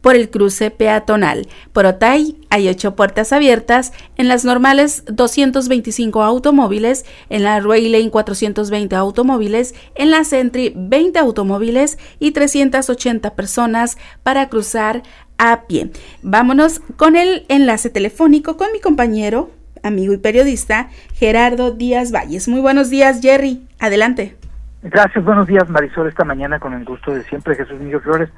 por 0.00 0.16
el 0.16 0.30
cruce 0.30 0.70
peatonal. 0.70 1.46
Por 1.72 1.86
Otay 1.86 2.36
hay 2.50 2.68
ocho 2.68 2.96
puertas 2.96 3.32
abiertas, 3.32 3.92
en 4.16 4.28
las 4.28 4.44
normales 4.44 5.04
225 5.06 6.22
automóviles, 6.22 7.04
en 7.28 7.44
la 7.44 7.60
Rail 7.60 7.92
Lane 7.92 8.10
420 8.10 8.96
automóviles, 8.96 9.74
en 9.94 10.10
la 10.10 10.24
Sentry 10.24 10.72
20 10.76 11.18
automóviles 11.18 11.98
y 12.18 12.32
380 12.32 13.34
personas 13.34 13.98
para 14.22 14.48
cruzar 14.48 15.02
a 15.38 15.62
pie. 15.62 15.90
Vámonos 16.22 16.80
con 16.96 17.16
el 17.16 17.46
enlace 17.48 17.90
telefónico 17.90 18.56
con 18.56 18.72
mi 18.72 18.80
compañero, 18.80 19.50
amigo 19.82 20.12
y 20.12 20.18
periodista 20.18 20.90
Gerardo 21.14 21.70
Díaz 21.70 22.12
Valles. 22.12 22.48
Muy 22.48 22.60
buenos 22.60 22.90
días, 22.90 23.20
Jerry. 23.22 23.66
Adelante. 23.78 24.36
Gracias, 24.82 25.24
buenos 25.24 25.46
días, 25.46 25.68
Marisol. 25.68 26.08
Esta 26.08 26.24
mañana 26.24 26.58
con 26.58 26.72
el 26.72 26.84
gusto 26.84 27.12
de 27.12 27.22
siempre, 27.24 27.54
Jesús 27.54 27.78
Miguel 27.80 28.00
Flores. 28.00 28.30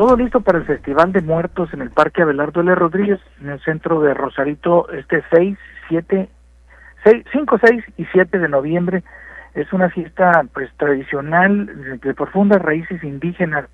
Todo 0.00 0.16
listo 0.16 0.40
para 0.40 0.56
el 0.56 0.64
Festival 0.64 1.12
de 1.12 1.20
Muertos 1.20 1.74
en 1.74 1.82
el 1.82 1.90
Parque 1.90 2.22
Abelardo 2.22 2.62
L. 2.62 2.74
Rodríguez, 2.74 3.20
en 3.42 3.50
el 3.50 3.60
centro 3.60 4.00
de 4.00 4.14
Rosarito, 4.14 4.88
este 4.88 5.22
6, 5.30 5.58
7, 5.90 6.26
6, 7.04 7.24
5, 7.30 7.58
6 7.62 7.84
y 7.98 8.06
7 8.06 8.38
de 8.38 8.48
noviembre. 8.48 9.04
Es 9.52 9.70
una 9.74 9.90
fiesta 9.90 10.42
pues 10.54 10.70
tradicional 10.78 12.00
de 12.00 12.14
profundas 12.14 12.62
raíces 12.62 13.04
indígenas 13.04 13.66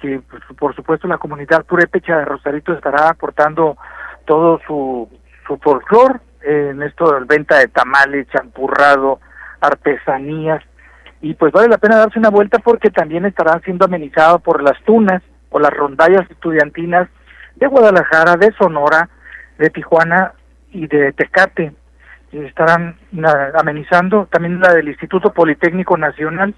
que 0.00 0.22
pues, 0.30 0.42
por 0.58 0.74
supuesto 0.74 1.08
la 1.08 1.18
comunidad 1.18 1.66
purépecha 1.66 2.16
de 2.16 2.24
Rosarito 2.24 2.72
estará 2.72 3.10
aportando 3.10 3.76
todo 4.24 4.58
su 4.66 5.10
su 5.46 5.58
folclor, 5.58 6.22
en 6.40 6.82
esto 6.84 7.20
de 7.20 7.26
venta 7.26 7.58
de 7.58 7.68
tamales, 7.68 8.26
champurrado, 8.28 9.20
artesanías, 9.60 10.64
y 11.20 11.34
pues 11.34 11.52
vale 11.52 11.68
la 11.68 11.76
pena 11.76 11.96
darse 11.96 12.18
una 12.18 12.30
vuelta 12.30 12.60
porque 12.60 12.90
también 12.90 13.26
estarán 13.26 13.60
siendo 13.60 13.84
amenizados 13.84 14.40
por 14.40 14.62
las 14.62 14.82
tunas 14.84 15.22
las 15.58 15.72
rondallas 15.72 16.30
estudiantinas 16.30 17.08
de 17.56 17.66
Guadalajara, 17.66 18.36
de 18.36 18.52
Sonora, 18.52 19.08
de 19.58 19.70
Tijuana 19.70 20.32
y 20.70 20.86
de 20.86 21.12
Tecate. 21.12 21.72
Estarán 22.32 22.96
amenizando 23.54 24.26
también 24.26 24.60
la 24.60 24.74
del 24.74 24.88
Instituto 24.88 25.32
Politécnico 25.32 25.96
Nacional, 25.96 26.54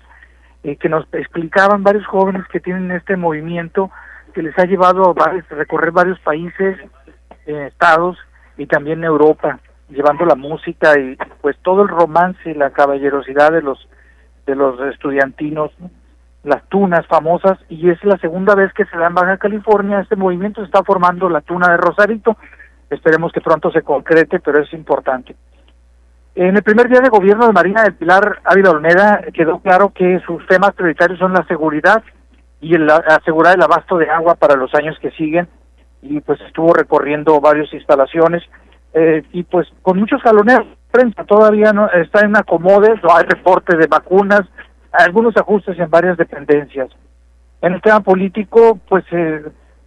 eh, 0.64 0.76
que 0.76 0.88
nos 0.88 1.06
explicaban 1.12 1.84
varios 1.84 2.06
jóvenes 2.06 2.42
que 2.50 2.58
tienen 2.58 2.90
este 2.90 3.16
movimiento 3.16 3.90
que 4.34 4.42
les 4.42 4.58
ha 4.58 4.64
llevado 4.64 5.14
a 5.16 5.42
recorrer 5.50 5.92
varios 5.92 6.18
países, 6.20 6.78
eh, 7.46 7.66
estados 7.68 8.18
y 8.56 8.66
también 8.66 9.04
Europa, 9.04 9.60
llevando 9.88 10.24
la 10.24 10.34
música 10.34 10.98
y 10.98 11.16
pues 11.40 11.56
todo 11.62 11.82
el 11.82 11.88
romance 11.88 12.50
y 12.50 12.54
la 12.54 12.70
caballerosidad 12.70 13.52
de 13.52 13.62
los 13.62 13.88
de 14.46 14.56
los 14.56 14.80
estudiantinos, 14.92 15.70
las 16.44 16.66
tunas 16.68 17.06
famosas, 17.06 17.58
y 17.68 17.90
es 17.90 18.02
la 18.04 18.16
segunda 18.18 18.54
vez 18.54 18.72
que 18.72 18.84
se 18.86 18.96
da 18.96 19.08
en 19.08 19.14
Baja 19.14 19.36
California, 19.38 20.00
este 20.00 20.16
movimiento 20.16 20.60
se 20.60 20.66
está 20.66 20.82
formando 20.82 21.28
la 21.28 21.40
tuna 21.40 21.68
de 21.68 21.76
Rosarito, 21.76 22.36
esperemos 22.90 23.32
que 23.32 23.40
pronto 23.40 23.70
se 23.70 23.82
concrete, 23.82 24.40
pero 24.40 24.62
es 24.62 24.72
importante. 24.72 25.36
En 26.34 26.56
el 26.56 26.62
primer 26.62 26.88
día 26.88 27.00
de 27.00 27.08
gobierno 27.08 27.48
de 27.48 27.52
Marina 27.52 27.82
del 27.82 27.96
Pilar 27.96 28.40
Ávila 28.44 28.70
Olmeda 28.70 29.22
quedó 29.34 29.58
claro 29.58 29.92
que 29.92 30.20
sus 30.24 30.46
temas 30.46 30.72
prioritarios 30.72 31.18
son 31.18 31.32
la 31.32 31.44
seguridad 31.46 32.02
y 32.60 32.76
el 32.76 32.88
asegurar 32.88 33.56
el 33.56 33.62
abasto 33.62 33.98
de 33.98 34.08
agua 34.08 34.36
para 34.36 34.54
los 34.54 34.72
años 34.74 34.96
que 35.00 35.10
siguen. 35.10 35.48
Y 36.00 36.20
pues 36.20 36.40
estuvo 36.42 36.72
recorriendo 36.72 37.40
varias 37.40 37.72
instalaciones 37.72 38.44
eh, 38.94 39.24
y 39.32 39.42
pues 39.42 39.66
con 39.82 39.98
muchos 39.98 40.22
jaloneos. 40.22 40.64
Prensa 40.92 41.24
todavía 41.24 41.72
no 41.72 41.90
está 41.90 42.24
en 42.24 42.36
acomodes, 42.36 43.02
no 43.02 43.16
hay 43.16 43.24
reporte 43.24 43.76
de 43.76 43.88
vacunas, 43.88 44.42
algunos 45.04 45.36
ajustes 45.36 45.78
en 45.78 45.90
varias 45.90 46.16
dependencias. 46.16 46.88
En 47.60 47.74
el 47.74 47.82
tema 47.82 48.00
político, 48.00 48.78
pues 48.88 49.04
eh, 49.12 49.42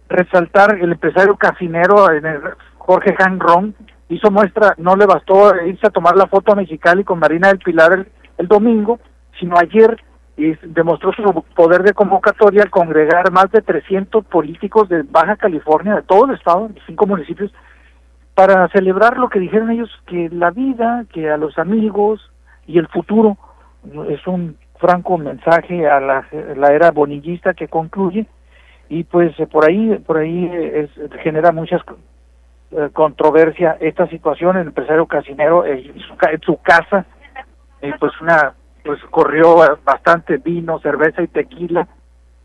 resaltar 0.08 0.78
el 0.78 0.92
empresario 0.92 1.36
casinero 1.36 2.10
en 2.12 2.26
el 2.26 2.40
Jorge 2.78 3.14
Han 3.18 3.40
Ron 3.40 3.74
hizo 4.08 4.30
muestra, 4.30 4.74
no 4.76 4.96
le 4.96 5.06
bastó 5.06 5.54
irse 5.64 5.86
a 5.86 5.90
tomar 5.90 6.16
la 6.16 6.26
foto 6.26 6.52
a 6.52 6.56
Mexicali 6.56 7.04
con 7.04 7.18
Marina 7.18 7.48
del 7.48 7.58
Pilar 7.58 7.92
el, 7.92 8.06
el 8.38 8.48
domingo, 8.48 8.98
sino 9.38 9.56
ayer 9.58 9.96
y 10.36 10.54
demostró 10.66 11.12
su 11.12 11.22
poder 11.54 11.82
de 11.82 11.92
convocatoria 11.92 12.62
al 12.62 12.70
congregar 12.70 13.30
más 13.32 13.50
de 13.50 13.60
300 13.60 14.24
políticos 14.24 14.88
de 14.88 15.02
Baja 15.02 15.36
California, 15.36 15.94
de 15.94 16.02
todo 16.02 16.26
el 16.26 16.36
estado, 16.36 16.68
de 16.68 16.80
cinco 16.86 17.06
municipios, 17.06 17.52
para 18.34 18.68
celebrar 18.68 19.18
lo 19.18 19.28
que 19.28 19.38
dijeron 19.38 19.70
ellos, 19.70 19.90
que 20.06 20.30
la 20.30 20.50
vida, 20.50 21.04
que 21.12 21.30
a 21.30 21.36
los 21.36 21.58
amigos 21.58 22.30
y 22.66 22.78
el 22.78 22.88
futuro 22.88 23.36
es 24.08 24.26
un 24.26 24.56
franco 24.82 25.16
mensaje 25.16 25.88
a 25.88 26.00
la, 26.00 26.26
era 26.72 26.90
bonillista 26.90 27.54
que 27.54 27.68
concluye 27.68 28.26
y 28.88 29.04
pues 29.04 29.32
por 29.50 29.64
ahí 29.64 29.96
por 30.04 30.18
ahí 30.18 30.50
es, 30.52 30.90
genera 31.22 31.52
muchas 31.52 31.80
eh, 32.72 32.90
controversia 32.92 33.76
esta 33.80 34.08
situación 34.08 34.56
el 34.56 34.66
empresario 34.66 35.06
casinero 35.06 35.64
en 35.64 35.94
su, 36.44 36.60
casa 36.60 37.06
y 37.80 37.92
pues 37.92 38.12
una 38.20 38.54
pues 38.84 39.00
corrió 39.10 39.56
bastante 39.84 40.38
vino 40.38 40.80
cerveza 40.80 41.22
y 41.22 41.28
tequila 41.28 41.86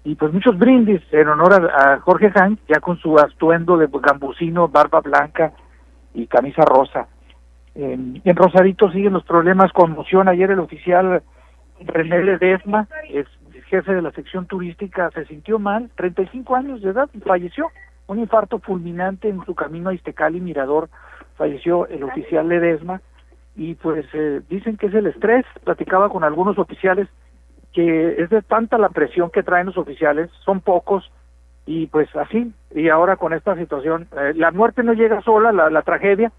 y 0.04 0.13
pues 0.13 0.32
muchos 0.32 0.56
brindis 0.60 1.02
en 1.12 1.28
honor 1.30 1.71
a, 1.73 2.00
Jorge 2.02 2.32
Han 2.36 2.60
ya 2.69 2.80
con 2.80 3.00
su 3.00 3.17
astuendo 3.17 3.78
de 3.78 3.89
gambusino 3.91 4.67
barba 4.67 5.02
blanca 5.02 5.54
y 6.13 6.28
camisa 6.28 6.62
rosa. 6.63 7.08
en 7.76 8.36
Rosarito 8.36 8.91
siguen 8.91 9.13
los 9.13 9.23
problemas 9.23 9.71
con 9.73 9.91
moción. 9.91 10.28
Ayer 10.30 10.52
el 10.52 10.60
oficial 10.60 11.21
René 11.81 12.23
Ledesma, 12.23 12.87
es 13.09 13.27
jefe 13.67 13.93
de 13.93 14.01
la 14.01 14.11
sección 14.11 14.45
turística, 14.45 15.11
se 15.11 15.25
sintió 15.25 15.59
mal, 15.59 15.89
35 15.95 16.55
años 16.55 16.81
de 16.81 16.91
edad, 16.91 17.09
y 17.13 17.19
falleció. 17.19 17.67
Un 18.07 18.19
infarto 18.19 18.59
fulminante 18.59 19.27
en 19.27 19.43
su 19.45 19.53
camino 19.53 19.89
a 19.89 19.93
Iztecali 19.93 20.39
Mirador, 20.39 20.89
falleció 21.35 21.87
el 21.87 22.03
oficial 22.03 22.47
Ledesma. 22.47 23.01
Y 23.55 23.75
pues 23.75 24.05
eh, 24.13 24.41
dicen 24.49 24.77
que 24.77 24.85
es 24.85 24.93
el 24.93 25.07
estrés, 25.07 25.45
platicaba 25.63 26.09
con 26.09 26.23
algunos 26.23 26.57
oficiales 26.57 27.07
que 27.73 28.21
es 28.21 28.29
de 28.29 28.41
tanta 28.41 28.77
la 28.77 28.89
presión 28.89 29.29
que 29.29 29.43
traen 29.43 29.67
los 29.67 29.77
oficiales, 29.77 30.31
son 30.45 30.61
pocos, 30.61 31.11
y 31.65 31.87
pues 31.87 32.07
así, 32.15 32.53
y 32.73 32.89
ahora 32.89 33.17
con 33.17 33.33
esta 33.33 33.55
situación, 33.55 34.07
eh, 34.17 34.33
la 34.35 34.51
muerte 34.51 34.83
no 34.83 34.93
llega 34.93 35.21
sola, 35.21 35.51
la, 35.51 35.69
la 35.69 35.81
tragedia, 35.81 36.31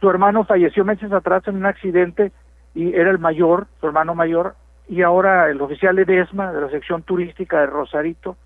su 0.00 0.08
hermano 0.08 0.44
falleció 0.44 0.84
meses 0.84 1.12
atrás 1.12 1.46
en 1.46 1.56
un 1.56 1.66
accidente 1.66 2.32
y 2.74 2.94
era 2.94 3.10
el 3.10 3.18
mayor, 3.18 3.66
su 3.80 3.86
hermano 3.86 4.14
mayor, 4.14 4.54
y 4.90 5.02
ahora 5.02 5.48
el 5.48 5.60
oficial 5.60 5.96
Edesma 6.00 6.52
de 6.52 6.62
la 6.62 6.68
sección 6.68 7.04
turística 7.04 7.60
de 7.60 7.66
Rosarito, 7.66 8.36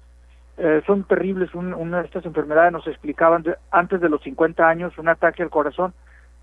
eh, 0.59 0.83
son 0.87 1.05
terribles, 1.05 1.55
una 1.55 2.01
de 2.01 2.05
estas 2.05 2.27
enfermedades 2.27 2.71
nos 2.71 2.87
explicaban 2.87 3.43
antes 3.71 3.99
de 3.99 4.11
los 4.11 4.23
50 4.23 4.69
años, 4.69 4.97
un 4.99 5.09
ataque 5.09 5.43
al 5.43 5.49
corazón 5.49 5.95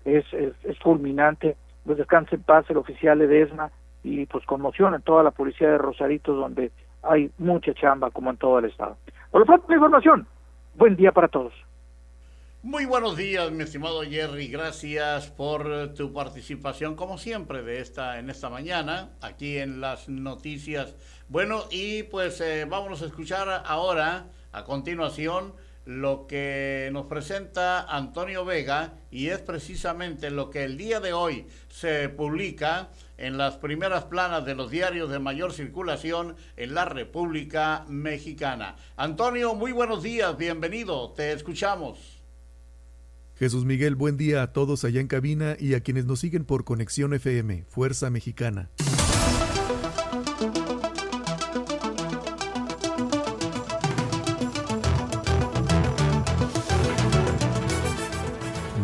es, 0.04 0.24
fulminante, 0.82 1.56
pues 1.86 1.98
descanse 1.98 2.34
en 2.34 2.42
paz 2.42 2.68
el 2.68 2.78
oficial 2.78 3.22
Edesma 3.22 3.70
y 4.02 4.26
pues 4.26 4.44
conmoción 4.44 4.92
en 4.94 5.02
toda 5.02 5.22
la 5.22 5.30
policía 5.30 5.70
de 5.70 5.78
Rosarito 5.78 6.34
donde 6.34 6.72
hay 7.04 7.30
mucha 7.38 7.72
chamba 7.72 8.10
como 8.10 8.30
en 8.30 8.38
todo 8.38 8.58
el 8.58 8.64
estado. 8.64 8.96
Por 9.30 9.42
lo 9.42 9.46
tanto, 9.46 9.66
la 9.68 9.76
información. 9.76 10.26
Buen 10.74 10.96
día 10.96 11.12
para 11.12 11.28
todos. 11.28 11.54
Muy 12.64 12.84
buenos 12.84 13.16
días, 13.16 13.50
mi 13.50 13.64
estimado 13.64 14.02
Jerry. 14.02 14.46
Gracias 14.46 15.26
por 15.26 15.94
tu 15.94 16.12
participación, 16.12 16.94
como 16.94 17.18
siempre, 17.18 17.64
de 17.64 17.80
esta 17.80 18.20
en 18.20 18.30
esta 18.30 18.50
mañana, 18.50 19.10
aquí 19.20 19.58
en 19.58 19.80
las 19.80 20.08
noticias. 20.08 20.94
Bueno, 21.28 21.64
y 21.72 22.04
pues 22.04 22.40
eh, 22.40 22.64
vamos 22.64 23.02
a 23.02 23.06
escuchar 23.06 23.64
ahora, 23.66 24.26
a 24.52 24.62
continuación, 24.62 25.54
lo 25.86 26.28
que 26.28 26.88
nos 26.92 27.06
presenta 27.06 27.82
Antonio 27.82 28.44
Vega, 28.44 28.92
y 29.10 29.30
es 29.30 29.40
precisamente 29.40 30.30
lo 30.30 30.48
que 30.48 30.62
el 30.62 30.76
día 30.76 31.00
de 31.00 31.12
hoy 31.12 31.48
se 31.68 32.08
publica 32.10 32.90
en 33.18 33.38
las 33.38 33.56
primeras 33.56 34.04
planas 34.04 34.44
de 34.44 34.54
los 34.54 34.70
diarios 34.70 35.10
de 35.10 35.18
mayor 35.18 35.52
circulación 35.52 36.36
en 36.56 36.74
la 36.74 36.84
República 36.84 37.84
Mexicana. 37.88 38.76
Antonio, 38.96 39.56
muy 39.56 39.72
buenos 39.72 40.04
días, 40.04 40.36
bienvenido, 40.36 41.10
te 41.10 41.32
escuchamos. 41.32 42.21
Jesús 43.42 43.64
Miguel, 43.64 43.96
buen 43.96 44.16
día 44.16 44.40
a 44.44 44.52
todos 44.52 44.84
allá 44.84 45.00
en 45.00 45.08
cabina 45.08 45.56
y 45.58 45.74
a 45.74 45.80
quienes 45.80 46.06
nos 46.06 46.20
siguen 46.20 46.44
por 46.44 46.62
Conexión 46.62 47.12
FM, 47.12 47.64
Fuerza 47.66 48.08
Mexicana. 48.08 48.70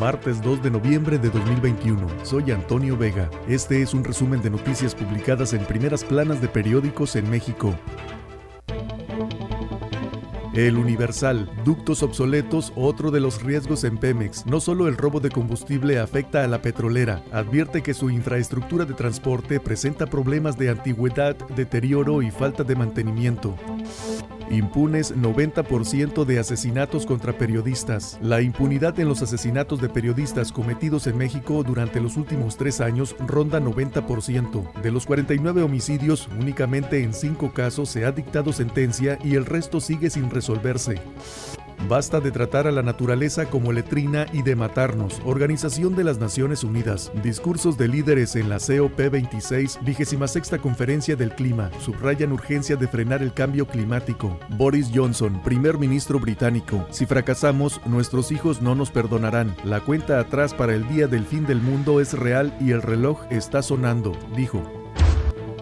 martes 0.01 0.43
2 0.43 0.63
de 0.63 0.71
noviembre 0.71 1.19
de 1.19 1.31
2021. 1.31 2.09
Soy 2.25 2.51
Antonio 2.51 2.97
Vega. 2.97 3.31
Este 3.47 3.83
es 3.83 3.95
un 3.95 4.03
resumen 4.03 4.43
de 4.43 4.51
noticias 4.51 4.95
publicadas 4.95 5.53
en 5.53 5.65
primeras 5.67 6.03
planas 6.03 6.41
de 6.41 6.49
periódicos 6.49 7.15
en 7.15 7.31
México. 7.31 7.77
El 10.67 10.77
Universal, 10.77 11.49
ductos 11.65 12.03
obsoletos, 12.03 12.73
otro 12.75 13.13
de 13.13 13.21
los 13.21 13.45
riesgos 13.45 13.85
en 13.85 13.97
Pemex. 13.97 14.45
No 14.45 14.59
solo 14.59 14.89
el 14.89 14.97
robo 14.97 15.21
de 15.21 15.31
combustible 15.31 16.01
afecta 16.01 16.43
a 16.43 16.49
la 16.49 16.63
petrolera, 16.63 17.23
advierte 17.31 17.81
que 17.81 17.95
su 17.95 18.11
infraestructura 18.11 18.85
de 18.85 18.95
transporte 18.95 19.61
presenta 19.61 20.07
problemas 20.07 20.59
de 20.59 20.71
antigüedad, 20.71 21.37
deterioro 21.55 22.23
y 22.23 22.33
falta 22.33 22.65
de 22.65 22.75
mantenimiento. 22.75 23.55
Impunes 24.51 25.15
90% 25.15 26.25
de 26.25 26.39
asesinatos 26.39 27.05
contra 27.05 27.37
periodistas. 27.37 28.19
La 28.23 28.41
impunidad 28.41 28.99
en 28.99 29.09
los 29.09 29.21
asesinatos 29.21 29.81
de 29.81 29.91
periodistas 29.91 30.53
cometidos 30.53 31.07
en 31.07 31.19
México 31.19 31.63
durante 31.63 32.01
los 32.01 32.17
últimos 32.17 32.57
tres 32.57 32.81
años 32.81 33.15
ronda 33.27 33.61
90%. 33.61 34.73
De 34.81 34.91
los 34.91 35.05
49 35.05 35.63
homicidios, 35.63 36.29
únicamente 36.41 37.03
en 37.03 37.13
cinco 37.13 37.53
casos 37.53 37.91
se 37.91 38.07
ha 38.07 38.13
dictado 38.13 38.53
sentencia 38.53 39.19
y 39.23 39.35
el 39.35 39.45
resto 39.45 39.81
sigue 39.81 40.09
sin 40.09 40.31
resolverse. 40.31 40.97
Basta 41.87 42.21
de 42.21 42.31
tratar 42.31 42.67
a 42.67 42.73
la 42.73 42.83
naturaleza 42.83 43.47
como 43.47 43.73
letrina 43.73 44.27
y 44.33 44.43
de 44.43 44.57
matarnos. 44.57 45.21
Organización 45.25 45.95
de 45.95 46.05
las 46.05 46.19
Naciones 46.19 46.65
Unidas. 46.65 47.13
Discursos 47.23 47.79
de 47.79 47.89
líderes 47.89 48.37
en 48.37 48.49
la 48.49 48.57
COP26, 48.57 49.79
26 49.85 50.61
Conferencia 50.61 51.17
del 51.17 51.35
Clima. 51.35 51.71
Subrayan 51.81 52.33
urgencia 52.33 52.77
de 52.77 52.89
frenar 52.89 53.23
el 53.23 53.33
cambio 53.33 53.67
climático. 53.67 54.39
Boris 54.51 54.91
Johnson, 54.93 55.41
primer 55.43 55.79
ministro 55.79 56.19
británico. 56.19 56.87
Si 56.91 57.07
fracasamos, 57.07 57.81
nuestros 57.87 58.33
hijos 58.33 58.61
no 58.61 58.75
nos 58.75 58.91
perdonarán. 58.91 59.55
La 59.65 59.81
cuenta 59.81 60.19
atrás 60.21 60.55
para 60.55 60.75
el 60.75 60.87
día 60.89 61.07
del 61.07 61.25
fin 61.25 61.47
del 61.47 61.61
mundo 61.61 62.01
es 62.01 62.15
real 62.15 62.57
y 62.61 62.73
el 62.73 62.83
reloj 62.83 63.21
está 63.31 63.63
sonando, 63.63 64.13
dijo. 64.37 64.78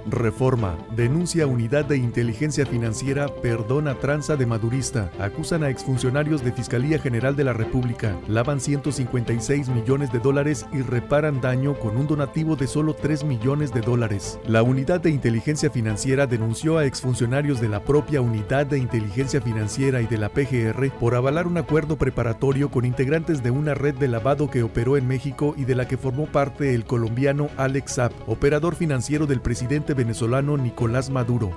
Reforma. 0.08 0.76
Denuncia 0.94 1.46
Unidad 1.46 1.84
de 1.84 1.96
Inteligencia 1.96 2.64
Financiera 2.64 3.26
Perdona 3.28 3.94
Tranza 3.96 4.36
de 4.36 4.46
Madurista. 4.46 5.10
Acusan 5.18 5.64
a 5.64 5.70
exfuncionarios 5.70 6.44
de 6.44 6.52
Fiscalía 6.52 6.98
General 6.98 7.34
de 7.34 7.44
la 7.44 7.52
República. 7.52 8.16
Lavan 8.28 8.60
156 8.60 9.68
millones 9.68 10.12
de 10.12 10.20
dólares 10.20 10.66
y 10.72 10.82
reparan 10.82 11.40
daño 11.40 11.74
con 11.74 11.96
un 11.96 12.06
donativo 12.06 12.54
de 12.54 12.68
solo 12.68 12.94
3 12.94 13.24
millones 13.24 13.72
de 13.72 13.80
dólares. 13.80 14.38
La 14.46 14.62
Unidad 14.62 15.00
de 15.00 15.10
Inteligencia 15.10 15.70
Financiera 15.70 16.26
denunció 16.26 16.78
a 16.78 16.84
exfuncionarios 16.84 17.60
de 17.60 17.68
la 17.68 17.82
propia 17.82 18.20
Unidad 18.20 18.66
de 18.66 18.78
Inteligencia 18.78 19.40
Financiera 19.40 20.00
y 20.00 20.06
de 20.06 20.18
la 20.18 20.28
PGR 20.28 20.90
por 21.00 21.14
avalar 21.14 21.46
un 21.48 21.58
acuerdo 21.58 21.96
preparatorio 21.96 22.70
con 22.70 22.84
integrantes 22.84 23.42
de 23.42 23.50
una 23.50 23.74
red 23.74 23.94
de 23.96 24.08
lavado 24.08 24.50
que 24.50 24.62
operó 24.62 24.96
en 24.96 25.08
México 25.08 25.54
y 25.56 25.64
de 25.64 25.74
la 25.74 25.88
que 25.88 25.96
formó 25.96 26.26
parte 26.26 26.74
el 26.74 26.84
colombiano 26.84 27.48
Alex 27.56 27.94
Saab, 27.94 28.12
operador 28.26 28.76
financiero 28.76 29.26
del 29.26 29.40
presidente 29.40 29.95
venezolano 29.96 30.56
Nicolás 30.56 31.11
Maduro 31.11 31.50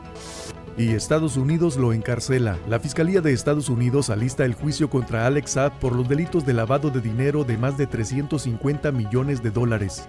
y 0.80 0.93
Estados 0.93 1.36
Unidos 1.36 1.75
lo 1.75 1.91
encarcela. 1.91 2.58
La 2.69 2.80
Fiscalía 2.80 3.19
de 3.19 3.34
Estados 3.34 3.67
Unidos 3.67 4.10
alista 4.10 4.45
el 4.45 4.54
juicio 4.54 4.89
contra 4.89 5.28
Alex 5.28 5.52
Saab 5.52 5.78
por 5.80 5.93
los 5.93 6.08
delitos 6.08 6.45
de 6.45 6.54
lavado 6.54 6.89
de 6.89 7.02
dinero 7.02 7.43
de 7.43 7.58
más 7.58 7.78
de 7.78 7.86
350 7.86 8.91
millones 8.93 9.43
de 9.43 9.52
dólares. 9.52 10.08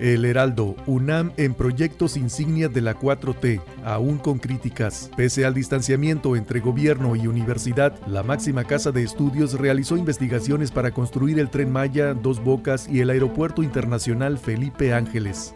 El 0.00 0.24
Heraldo, 0.24 0.76
UNAM 0.86 1.32
en 1.36 1.54
proyectos 1.54 2.16
insignias 2.16 2.72
de 2.72 2.82
la 2.82 2.98
4T, 2.98 3.62
aún 3.84 4.18
con 4.18 4.38
críticas. 4.38 5.10
Pese 5.16 5.46
al 5.46 5.54
distanciamiento 5.54 6.36
entre 6.36 6.60
gobierno 6.60 7.16
y 7.16 7.26
universidad, 7.26 7.94
la 8.06 8.22
máxima 8.22 8.64
casa 8.64 8.92
de 8.92 9.02
estudios 9.02 9.54
realizó 9.54 9.96
investigaciones 9.96 10.70
para 10.70 10.90
construir 10.90 11.38
el 11.38 11.48
tren 11.48 11.72
Maya, 11.72 12.12
Dos 12.12 12.42
Bocas 12.42 12.88
y 12.90 13.00
el 13.00 13.10
Aeropuerto 13.10 13.62
Internacional 13.62 14.36
Felipe 14.38 14.92
Ángeles. 14.92 15.54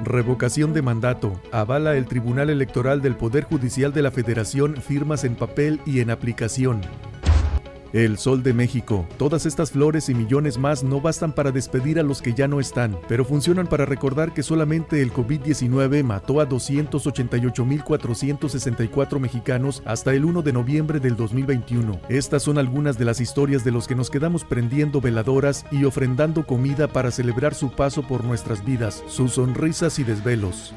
Revocación 0.00 0.72
de 0.74 0.82
mandato. 0.82 1.40
Avala 1.52 1.96
el 1.96 2.06
Tribunal 2.06 2.50
Electoral 2.50 3.00
del 3.00 3.16
Poder 3.16 3.44
Judicial 3.44 3.92
de 3.92 4.02
la 4.02 4.10
Federación 4.10 4.76
firmas 4.76 5.24
en 5.24 5.34
papel 5.34 5.80
y 5.86 6.00
en 6.00 6.10
aplicación. 6.10 6.82
El 7.96 8.16
Sol 8.18 8.42
de 8.42 8.52
México. 8.52 9.06
Todas 9.16 9.46
estas 9.46 9.70
flores 9.70 10.10
y 10.10 10.14
millones 10.14 10.58
más 10.58 10.84
no 10.84 11.00
bastan 11.00 11.32
para 11.32 11.50
despedir 11.50 11.98
a 11.98 12.02
los 12.02 12.20
que 12.20 12.34
ya 12.34 12.46
no 12.46 12.60
están, 12.60 12.98
pero 13.08 13.24
funcionan 13.24 13.66
para 13.66 13.86
recordar 13.86 14.34
que 14.34 14.42
solamente 14.42 15.00
el 15.00 15.14
COVID-19 15.14 16.04
mató 16.04 16.42
a 16.42 16.46
288.464 16.46 19.18
mexicanos 19.18 19.82
hasta 19.86 20.12
el 20.12 20.26
1 20.26 20.42
de 20.42 20.52
noviembre 20.52 21.00
del 21.00 21.16
2021. 21.16 21.98
Estas 22.10 22.42
son 22.42 22.58
algunas 22.58 22.98
de 22.98 23.06
las 23.06 23.18
historias 23.18 23.64
de 23.64 23.70
los 23.70 23.88
que 23.88 23.94
nos 23.94 24.10
quedamos 24.10 24.44
prendiendo 24.44 25.00
veladoras 25.00 25.64
y 25.70 25.84
ofrendando 25.84 26.46
comida 26.46 26.88
para 26.88 27.10
celebrar 27.10 27.54
su 27.54 27.70
paso 27.70 28.02
por 28.02 28.24
nuestras 28.24 28.62
vidas, 28.62 29.02
sus 29.08 29.32
sonrisas 29.32 29.98
y 29.98 30.04
desvelos. 30.04 30.74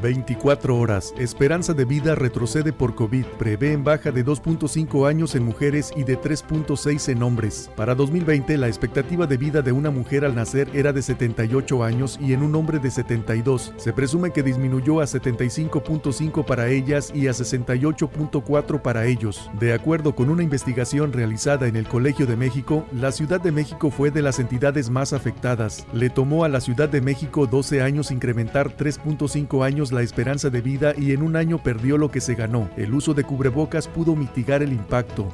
24 0.00 0.76
horas. 0.76 1.14
Esperanza 1.18 1.74
de 1.74 1.84
vida 1.84 2.14
retrocede 2.14 2.72
por 2.72 2.94
COVID. 2.94 3.24
Prevé 3.38 3.72
en 3.72 3.84
baja 3.84 4.12
de 4.12 4.24
2.5 4.24 5.08
años 5.08 5.34
en 5.34 5.44
mujeres 5.44 5.92
y 5.96 6.04
de 6.04 6.16
3.6 6.54 7.08
en 7.08 7.22
hombres. 7.22 7.70
Para 7.76 7.94
2020, 7.94 8.56
la 8.58 8.68
expectativa 8.68 9.26
de 9.26 9.36
vida 9.36 9.62
de 9.62 9.72
una 9.72 9.90
mujer 9.90 10.24
al 10.24 10.34
nacer 10.34 10.68
era 10.72 10.92
de 10.92 11.02
78 11.02 11.82
años 11.82 12.18
y 12.22 12.32
en 12.32 12.42
un 12.42 12.54
hombre 12.54 12.78
de 12.78 12.90
72. 12.90 13.72
Se 13.76 13.92
presume 13.92 14.30
que 14.30 14.42
disminuyó 14.42 15.00
a 15.00 15.04
75.5 15.04 16.44
para 16.44 16.68
ellas 16.68 17.10
y 17.14 17.26
a 17.26 17.32
68.4 17.32 18.82
para 18.82 19.06
ellos. 19.06 19.50
De 19.58 19.72
acuerdo 19.72 20.14
con 20.14 20.30
una 20.30 20.42
investigación 20.42 21.12
realizada 21.12 21.66
en 21.66 21.76
el 21.76 21.88
Colegio 21.88 22.26
de 22.26 22.36
México, 22.36 22.86
la 22.92 23.10
Ciudad 23.10 23.40
de 23.40 23.52
México 23.52 23.90
fue 23.90 24.10
de 24.10 24.22
las 24.22 24.38
entidades 24.38 24.90
más 24.90 25.12
afectadas. 25.12 25.86
Le 25.92 26.10
tomó 26.10 26.44
a 26.44 26.48
la 26.48 26.60
Ciudad 26.60 26.88
de 26.88 27.00
México 27.00 27.46
12 27.46 27.82
años 27.82 28.10
incrementar 28.10 28.76
3.5 28.76 29.64
años 29.64 29.92
la 29.92 30.02
esperanza 30.02 30.50
de 30.50 30.60
vida 30.60 30.94
y 30.96 31.12
en 31.12 31.22
un 31.22 31.36
año 31.36 31.62
perdió 31.62 31.98
lo 31.98 32.10
que 32.10 32.20
se 32.20 32.34
ganó. 32.34 32.70
El 32.76 32.94
uso 32.94 33.12
de 33.12 33.24
cubrebocas 33.24 33.88
pudo 33.88 34.14
mitigar 34.14 34.62
el 34.62 34.72
impacto. 34.72 35.28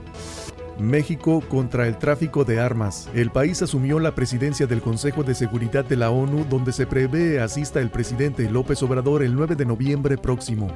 México 0.80 1.42
contra 1.48 1.86
el 1.86 1.98
tráfico 1.98 2.44
de 2.44 2.60
armas. 2.60 3.08
El 3.14 3.30
país 3.30 3.62
asumió 3.62 3.98
la 3.98 4.14
presidencia 4.14 4.66
del 4.66 4.80
Consejo 4.80 5.22
de 5.22 5.34
Seguridad 5.34 5.84
de 5.84 5.96
la 5.96 6.10
ONU, 6.10 6.44
donde 6.48 6.72
se 6.72 6.86
prevé 6.86 7.40
asista 7.40 7.80
el 7.80 7.90
presidente 7.90 8.50
López 8.50 8.82
Obrador 8.82 9.22
el 9.22 9.34
9 9.34 9.56
de 9.56 9.66
noviembre 9.66 10.16
próximo. 10.16 10.68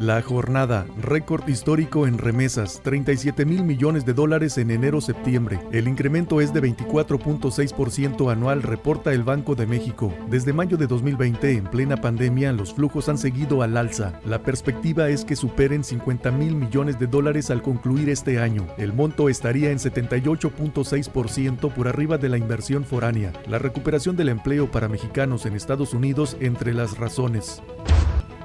La 0.00 0.20
jornada, 0.22 0.86
récord 1.00 1.48
histórico 1.48 2.08
en 2.08 2.18
remesas, 2.18 2.80
37 2.82 3.44
mil 3.44 3.62
millones 3.62 4.04
de 4.04 4.12
dólares 4.12 4.58
en 4.58 4.72
enero-septiembre. 4.72 5.60
El 5.70 5.86
incremento 5.86 6.40
es 6.40 6.52
de 6.52 6.60
24.6% 6.62 8.32
anual, 8.32 8.64
reporta 8.64 9.12
el 9.12 9.22
Banco 9.22 9.54
de 9.54 9.68
México. 9.68 10.12
Desde 10.28 10.52
mayo 10.52 10.76
de 10.76 10.88
2020, 10.88 11.52
en 11.52 11.64
plena 11.64 11.96
pandemia, 11.96 12.52
los 12.52 12.74
flujos 12.74 13.08
han 13.08 13.18
seguido 13.18 13.62
al 13.62 13.76
alza. 13.76 14.18
La 14.24 14.42
perspectiva 14.42 15.08
es 15.10 15.24
que 15.24 15.36
superen 15.36 15.84
50 15.84 16.32
mil 16.32 16.56
millones 16.56 16.98
de 16.98 17.06
dólares 17.06 17.50
al 17.50 17.62
concluir 17.62 18.08
este 18.08 18.40
año. 18.40 18.66
El 18.76 18.94
monto 18.94 19.28
estaría 19.28 19.70
en 19.70 19.78
78.6% 19.78 21.72
por 21.72 21.86
arriba 21.86 22.18
de 22.18 22.30
la 22.30 22.38
inversión 22.38 22.84
foránea. 22.84 23.32
La 23.46 23.60
recuperación 23.60 24.16
del 24.16 24.30
empleo 24.30 24.68
para 24.72 24.88
mexicanos 24.88 25.46
en 25.46 25.54
Estados 25.54 25.94
Unidos 25.94 26.36
entre 26.40 26.74
las 26.74 26.98
razones. 26.98 27.62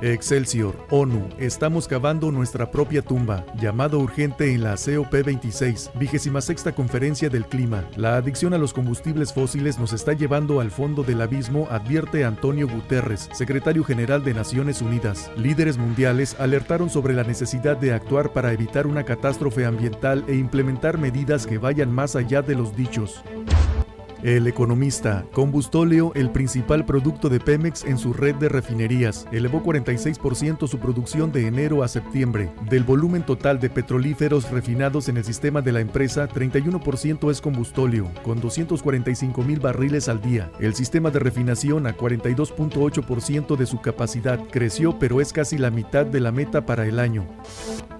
Excelsior, 0.01 0.77
ONU, 0.89 1.27
estamos 1.39 1.85
cavando 1.85 2.31
nuestra 2.31 2.71
propia 2.71 3.01
tumba. 3.01 3.45
Llamado 3.59 3.99
urgente 3.99 4.53
en 4.53 4.63
la 4.63 4.75
COP26, 4.75 5.91
vigésima 5.99 6.39
sexta 6.39 6.73
conferencia 6.73 7.29
del 7.29 7.45
clima. 7.45 7.83
La 7.97 8.15
adicción 8.15 8.53
a 8.53 8.57
los 8.57 8.71
combustibles 8.71 9.33
fósiles 9.33 9.77
nos 9.77 9.91
está 9.91 10.13
llevando 10.13 10.61
al 10.61 10.71
fondo 10.71 11.03
del 11.03 11.21
abismo, 11.21 11.67
advierte 11.69 12.23
Antonio 12.23 12.65
Guterres, 12.69 13.27
secretario 13.33 13.83
general 13.83 14.23
de 14.23 14.33
Naciones 14.33 14.81
Unidas. 14.81 15.29
Líderes 15.35 15.77
mundiales 15.77 16.37
alertaron 16.39 16.89
sobre 16.89 17.13
la 17.13 17.23
necesidad 17.23 17.75
de 17.75 17.91
actuar 17.91 18.31
para 18.31 18.53
evitar 18.53 18.87
una 18.87 19.03
catástrofe 19.03 19.65
ambiental 19.65 20.23
e 20.29 20.35
implementar 20.35 20.97
medidas 20.97 21.45
que 21.45 21.57
vayan 21.57 21.93
más 21.93 22.15
allá 22.15 22.41
de 22.41 22.55
los 22.55 22.73
dichos. 22.73 23.21
El 24.21 24.47
economista, 24.47 25.23
combustóleo, 25.31 26.11
el 26.13 26.29
principal 26.29 26.85
producto 26.85 27.29
de 27.29 27.39
Pemex 27.39 27.85
en 27.85 27.97
su 27.97 28.11
red 28.11 28.35
de 28.35 28.49
refinerías, 28.49 29.25
elevó 29.31 29.63
46% 29.63 30.67
su 30.67 30.77
producción 30.77 31.31
de 31.31 31.47
enero 31.47 31.83
a 31.83 31.87
septiembre. 31.87 32.51
Del 32.69 32.83
volumen 32.83 33.25
total 33.25 33.61
de 33.61 33.69
petrolíferos 33.69 34.51
refinados 34.51 35.07
en 35.07 35.15
el 35.15 35.23
sistema 35.23 35.61
de 35.61 35.71
la 35.71 35.79
empresa, 35.79 36.27
31% 36.27 37.31
es 37.31 37.39
combustóleo, 37.39 38.11
con 38.21 38.41
245 38.41 39.41
mil 39.41 39.61
barriles 39.61 40.09
al 40.09 40.21
día. 40.21 40.51
El 40.59 40.75
sistema 40.75 41.11
de 41.11 41.19
refinación 41.19 41.87
a 41.87 41.95
42.8% 41.95 43.55
de 43.55 43.65
su 43.65 43.79
capacidad 43.79 44.37
creció, 44.51 44.99
pero 44.99 45.21
es 45.21 45.31
casi 45.31 45.57
la 45.57 45.71
mitad 45.71 46.05
de 46.05 46.19
la 46.19 46.33
meta 46.33 46.65
para 46.65 46.85
el 46.85 46.99
año. 46.99 47.25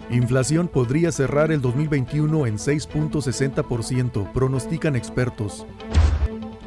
Inflación 0.10 0.68
podría 0.68 1.14
cerrar 1.14 1.52
el 1.52 1.62
2021 1.62 2.46
en 2.48 2.58
6.60%, 2.58 4.34
pronostican 4.34 4.98
expertos. 4.98 5.66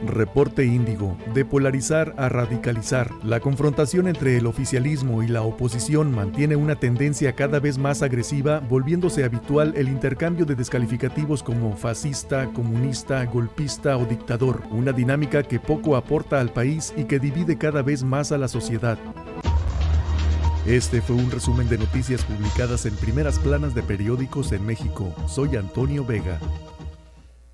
Reporte 0.07 0.65
Índigo. 0.65 1.17
De 1.35 1.45
polarizar 1.45 2.15
a 2.17 2.29
radicalizar. 2.29 3.11
La 3.23 3.41
confrontación 3.41 4.09
entre 4.09 4.37
el 4.37 4.47
oficialismo 4.47 5.23
y 5.23 5.29
la 5.29 5.43
oposición 5.43 6.13
mantiene 6.13 6.57
una 6.57 6.77
tendencia 6.77 7.35
cada 7.35 7.61
vez 7.61 7.79
más 7.79 8.03
agresiva, 8.03 8.61
volviéndose 8.61 9.25
habitual 9.25 9.75
el 9.77 9.89
intercambio 9.89 10.45
de 10.45 10.55
descalificativos 10.55 11.43
como 11.43 11.77
fascista, 11.77 12.47
comunista, 12.53 13.25
golpista 13.25 13.97
o 13.97 14.05
dictador, 14.05 14.63
una 14.71 14.93
dinámica 14.93 15.43
que 15.43 15.61
poco 15.61 15.97
aporta 15.97 16.41
al 16.41 16.53
país 16.53 16.93
y 16.97 17.05
que 17.05 17.19
divide 17.19 17.57
cada 17.57 17.83
vez 17.83 18.03
más 18.03 18.33
a 18.33 18.39
la 18.39 18.49
sociedad. 18.49 18.99
Este 20.67 21.01
fue 21.01 21.17
un 21.17 21.31
resumen 21.31 21.69
de 21.69 21.77
noticias 21.77 22.23
publicadas 22.25 22.87
en 22.87 22.95
primeras 22.95 23.39
planas 23.41 23.75
de 23.75 23.83
periódicos 23.83 24.53
en 24.53 24.65
México. 24.65 25.13
Soy 25.27 25.57
Antonio 25.57 26.05
Vega. 26.05 26.39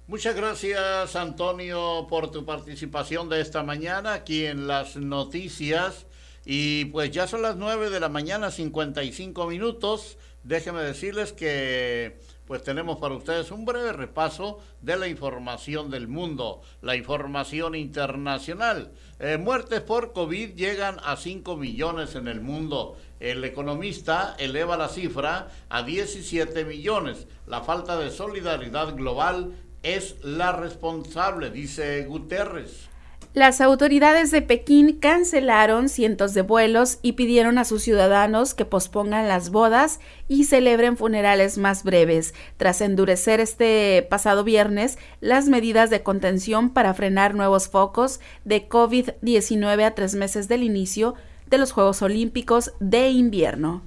Muchas 0.09 0.35
gracias 0.35 1.17
Antonio 1.17 2.07
por 2.09 2.31
tu 2.31 2.47
participación 2.47 3.29
de 3.29 3.43
esta 3.43 3.63
mañana 3.63 4.15
aquí 4.15 4.47
en 4.47 4.67
las 4.67 4.97
noticias. 4.97 6.07
Y 6.47 6.87
pues 6.87 7.11
ya 7.11 7.27
son 7.27 7.43
las 7.43 7.57
9 7.57 7.91
de 7.91 8.01
la 8.01 8.09
mañana, 8.09 8.51
55 8.51 9.47
minutos. 9.47 10.17
Déjenme 10.45 10.81
decirles 10.83 11.35
que 11.35 12.23
pues 12.47 12.63
tenemos 12.63 12.97
para 12.97 13.17
ustedes 13.17 13.51
un 13.51 13.67
breve 13.67 13.93
repaso 13.93 14.61
de 14.81 14.97
la 14.97 15.09
información 15.09 15.91
del 15.91 16.09
mundo, 16.09 16.63
la 16.81 16.97
información 16.97 17.75
internacional. 17.75 18.91
Eh, 19.19 19.37
muertes 19.37 19.83
por 19.83 20.15
COVID 20.15 20.55
llegan 20.55 20.97
a 21.05 21.17
5 21.17 21.55
millones 21.59 22.15
en 22.15 22.29
el 22.29 22.41
mundo. 22.41 22.97
El 23.21 23.45
economista 23.45 24.35
eleva 24.39 24.79
la 24.79 24.89
cifra 24.89 25.49
a 25.69 25.83
17 25.83 26.65
millones. 26.65 27.27
La 27.47 27.61
falta 27.61 27.99
de 27.99 28.11
solidaridad 28.11 28.95
global 28.95 29.53
es 29.83 30.17
la 30.23 30.53
responsable, 30.53 31.51
dice 31.51 32.05
Guterres. 32.05 32.89
Las 33.35 33.61
autoridades 33.61 34.31
de 34.31 34.43
Pekín 34.43 34.99
cancelaron 34.99 35.89
cientos 35.89 36.35
de 36.35 36.43
vuelos 36.43 36.99
y 37.03 37.13
pidieron 37.13 37.59
a 37.59 37.65
sus 37.65 37.83
ciudadanos 37.83 38.55
que 38.55 38.65
pospongan 38.65 39.29
las 39.29 39.51
bodas 39.51 40.01
y 40.29 40.45
celebren 40.45 40.97
funerales 40.97 41.57
más 41.57 41.85
breves, 41.85 42.35
tras 42.57 42.81
endurecer 42.81 43.39
este 43.39 44.05
pasado 44.11 44.45
viernes 44.45 44.99
las 45.21 45.49
medidas 45.49 45.89
de 45.91 46.03
contención 46.03 46.71
para 46.71 46.95
frenar 46.95 47.35
nuevos 47.35 47.69
focos 47.69 48.19
de 48.45 48.69
COVID-19 48.69 49.85
a 49.85 49.95
tres 49.95 50.15
meses 50.15 50.49
del 50.49 50.63
inicio 50.65 51.15
de 51.47 51.59
los 51.59 51.73
Juegos 51.73 52.03
Olímpicos 52.03 52.73
de 52.81 53.11
invierno. 53.11 53.83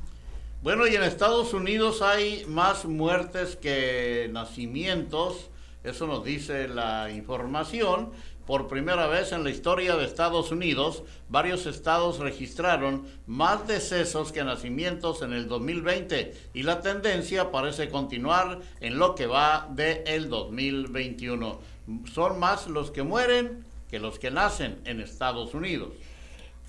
Bueno, 0.64 0.88
y 0.88 0.96
en 0.96 1.04
Estados 1.04 1.54
Unidos 1.54 2.02
hay 2.02 2.46
más 2.48 2.86
muertes 2.86 3.58
que 3.58 4.30
nacimientos, 4.32 5.51
eso 5.84 6.08
nos 6.08 6.24
dice 6.24 6.68
la 6.68 7.10
información. 7.12 8.12
Por 8.46 8.68
primera 8.68 9.08
vez 9.08 9.32
en 9.32 9.44
la 9.44 9.50
historia 9.50 9.96
de 9.96 10.06
Estados 10.06 10.52
Unidos, 10.52 11.04
varios 11.30 11.66
estados 11.66 12.20
registraron 12.20 13.06
más 13.26 13.68
decesos 13.68 14.32
que 14.32 14.44
nacimientos 14.44 15.22
en 15.22 15.32
el 15.32 15.48
2020 15.48 16.34
y 16.54 16.64
la 16.64 16.82
tendencia 16.82 17.52
parece 17.52 17.90
continuar 17.90 18.60
en 18.82 18.98
lo 18.98 19.16
que 19.16 19.28
va 19.28 19.70
de 19.72 20.04
el 20.06 20.30
2021. 20.30 21.60
Son 22.14 22.40
más 22.40 22.68
los 22.68 22.92
que 22.92 23.04
mueren 23.04 23.64
que 23.90 24.00
los 24.00 24.20
que 24.20 24.32
nacen 24.32 24.82
en 24.86 25.00
Estados 25.02 25.54
Unidos 25.54 25.94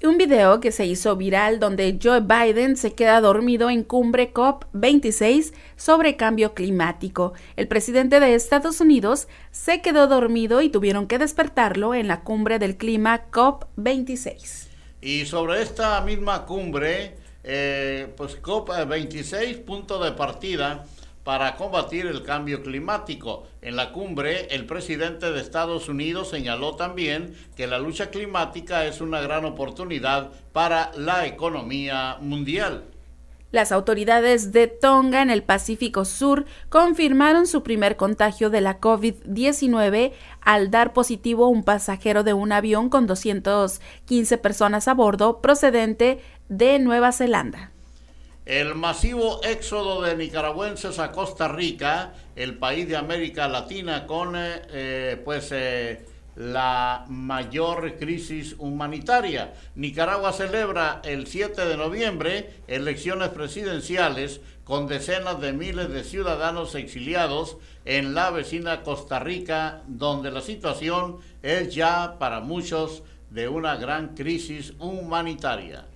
un 0.07 0.18
video 0.18 0.61
que 0.61 0.72
se 0.72 0.86
hizo 0.86 1.16
viral 1.16 1.61
donde 1.61 1.98
Joe 2.03 2.20
Biden 2.20 2.76
se 2.76 2.92
queda 2.94 3.20
dormido 3.20 3.70
en 3.70 3.84
cumbre 3.84 4.32
COP26 4.32 5.53
sobre 5.76 6.16
cambio 6.16 6.55
climático. 6.55 7.34
El 7.57 7.68
presidente 7.68 8.18
de 8.18 8.34
Estados 8.34 8.80
Unidos 8.80 9.28
se 9.50 9.80
quedó 9.80 10.07
dormido 10.07 10.61
y 10.61 10.70
tuvieron 10.70 11.07
que 11.07 11.18
despertarlo 11.18 11.94
en 11.94 12.09
la 12.09 12.22
cumbre 12.22 12.59
del 12.59 12.76
clima 12.76 13.30
COP26. 13.30 14.68
Y 15.00 15.26
sobre 15.26 15.62
esta 15.62 16.00
misma 16.00 16.46
cumbre, 16.46 17.16
eh, 17.44 18.12
pues 18.16 18.40
COP26, 18.40 19.64
punto 19.64 20.03
de 20.03 20.12
partida, 20.12 20.84
para 21.25 21.57
combatir 21.57 22.07
el 22.07 22.23
cambio 22.23 22.62
climático. 22.62 23.47
En 23.61 23.77
la 23.77 23.93
cumbre, 23.93 24.47
el 24.55 24.66
presidente 24.66 25.31
de 25.31 25.41
Estados 25.41 25.89
Unidos 25.89 26.31
señaló 26.31 26.77
también 26.77 27.35
que 27.57 27.66
la 27.66 27.79
lucha 27.79 28.11
climática 28.11 28.87
es 28.87 29.01
una 29.01 29.20
gran 29.20 29.45
oportunidad 29.45 30.31
para 30.53 30.91
la 30.97 31.27
economía 31.27 32.16
mundial. 32.20 32.85
Las 33.53 33.70
autoridades 33.70 34.51
de 34.53 34.66
Tonga 34.66 35.20
en 35.20 35.29
el 35.29 35.43
Pacífico 35.43 36.07
Sur 36.07 36.47
confirmaron 36.70 37.47
su 37.47 37.62
primer 37.62 37.97
contagio 37.97 38.49
de 38.49 38.62
la 38.62 38.81
COVID-19 38.81 40.12
al 40.41 40.70
dar 40.70 40.95
positivo 40.95 41.49
un 41.49 41.62
pasajero 41.62 42.23
de 42.25 42.33
un 42.33 42.51
avión 42.51 42.89
con 42.89 43.07
215 43.07 44.39
personas 44.39 44.89
a 44.89 44.95
bordo 44.95 45.43
procedente 45.43 46.20
de 46.49 46.79
Nueva 46.79 47.12
Zelanda. 47.12 47.72
El 48.45 48.74
masivo 48.74 49.40
éxodo 49.45 50.03
de 50.03 50.16
nicaragüenses 50.16 50.99
a 50.99 51.12
Costa 51.12 51.47
Rica, 51.47 52.12
el 52.34 52.59
país 52.59 52.88
de 52.88 52.97
América 52.97 53.47
Latina 53.47 54.05
con 54.05 54.34
eh, 54.34 54.62
eh, 54.72 55.22
pues 55.24 55.51
eh, 55.53 56.05
la 56.34 57.05
mayor 57.09 57.97
crisis 57.99 58.57
humanitaria. 58.59 59.53
Nicaragua 59.76 60.32
celebra 60.32 61.01
el 61.05 61.28
7 61.28 61.66
de 61.66 61.76
noviembre 61.76 62.51
elecciones 62.66 63.28
presidenciales 63.28 64.40
con 64.64 64.88
decenas 64.88 65.40
de 65.40 65.53
miles 65.53 65.90
de 65.90 66.03
ciudadanos 66.03 66.74
exiliados 66.74 67.59
en 67.84 68.12
la 68.12 68.30
vecina 68.30 68.82
Costa 68.82 69.20
Rica, 69.20 69.82
donde 69.86 70.32
la 70.32 70.40
situación 70.40 71.18
es 71.45 71.72
ya 71.72 72.16
para 72.18 72.40
muchos 72.40 73.05
de 73.30 73.49
una 73.49 73.76
gran 73.76 74.16
crisis 74.16 74.72
humanitaria. 74.80 75.86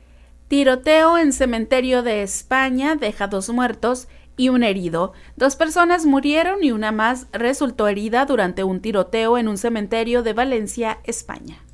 Tiroteo 0.49 1.18
en 1.18 1.32
cementerio 1.32 2.05
de 2.05 2.22
España 2.22 2.94
deja 2.94 3.26
dos 3.26 3.49
muertos 3.49 4.07
y 4.36 4.49
un 4.49 4.62
herido. 4.62 5.12
Dos 5.34 5.57
personas 5.57 6.07
murieron 6.07 6.62
y 6.62 6.70
una 6.70 6.92
más 6.92 7.26
resultó 7.32 7.88
herida 7.88 8.26
durante 8.26 8.62
un 8.62 8.80
tiroteo 8.80 9.38
en 9.38 9.49
un 9.49 9.59
cementerio 9.59 10.22
de 10.22 10.34
Valencia, 10.34 11.01
España. 11.03 11.64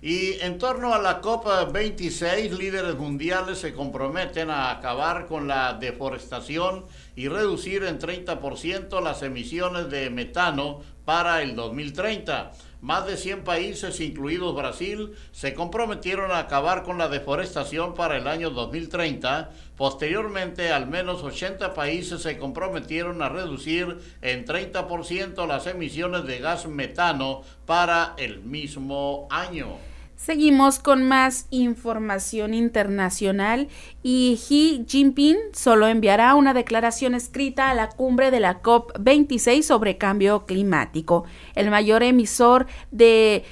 Y 0.00 0.34
en 0.42 0.58
torno 0.58 0.94
a 0.94 1.02
la 1.02 1.20
Copa 1.20 1.64
26, 1.64 2.56
líderes 2.56 2.96
mundiales 2.96 3.58
se 3.58 3.74
comprometen 3.74 4.48
a 4.48 4.70
acabar 4.70 5.26
con 5.26 5.48
la 5.48 5.72
deforestación 5.72 6.84
y 7.16 7.26
reducir 7.26 7.82
en 7.82 7.98
30% 7.98 9.02
las 9.02 9.24
emisiones 9.24 9.90
de 9.90 10.08
metano 10.08 10.82
para 11.04 11.42
el 11.42 11.56
2030. 11.56 12.52
Más 12.80 13.06
de 13.06 13.16
100 13.16 13.42
países, 13.42 13.98
incluidos 14.00 14.54
Brasil, 14.54 15.16
se 15.32 15.52
comprometieron 15.52 16.30
a 16.30 16.38
acabar 16.38 16.84
con 16.84 16.96
la 16.96 17.08
deforestación 17.08 17.94
para 17.94 18.16
el 18.16 18.28
año 18.28 18.50
2030. 18.50 19.50
Posteriormente, 19.76 20.70
al 20.70 20.86
menos 20.86 21.24
80 21.24 21.74
países 21.74 22.22
se 22.22 22.38
comprometieron 22.38 23.20
a 23.20 23.28
reducir 23.28 23.98
en 24.22 24.46
30% 24.46 25.46
las 25.48 25.66
emisiones 25.66 26.24
de 26.24 26.38
gas 26.38 26.68
metano 26.68 27.42
para 27.66 28.14
el 28.16 28.42
mismo 28.42 29.26
año. 29.28 29.87
Seguimos 30.18 30.80
con 30.80 31.04
más 31.04 31.46
información 31.50 32.52
internacional 32.52 33.68
y 34.02 34.36
Xi 34.36 34.84
Jinping 34.86 35.36
solo 35.52 35.86
enviará 35.86 36.34
una 36.34 36.54
declaración 36.54 37.14
escrita 37.14 37.70
a 37.70 37.74
la 37.74 37.88
cumbre 37.88 38.32
de 38.32 38.40
la 38.40 38.60
COP26 38.60 39.62
sobre 39.62 39.96
cambio 39.96 40.44
climático. 40.44 41.24
El 41.54 41.70
mayor 41.70 42.02
emisor 42.02 42.66
de 42.90 43.44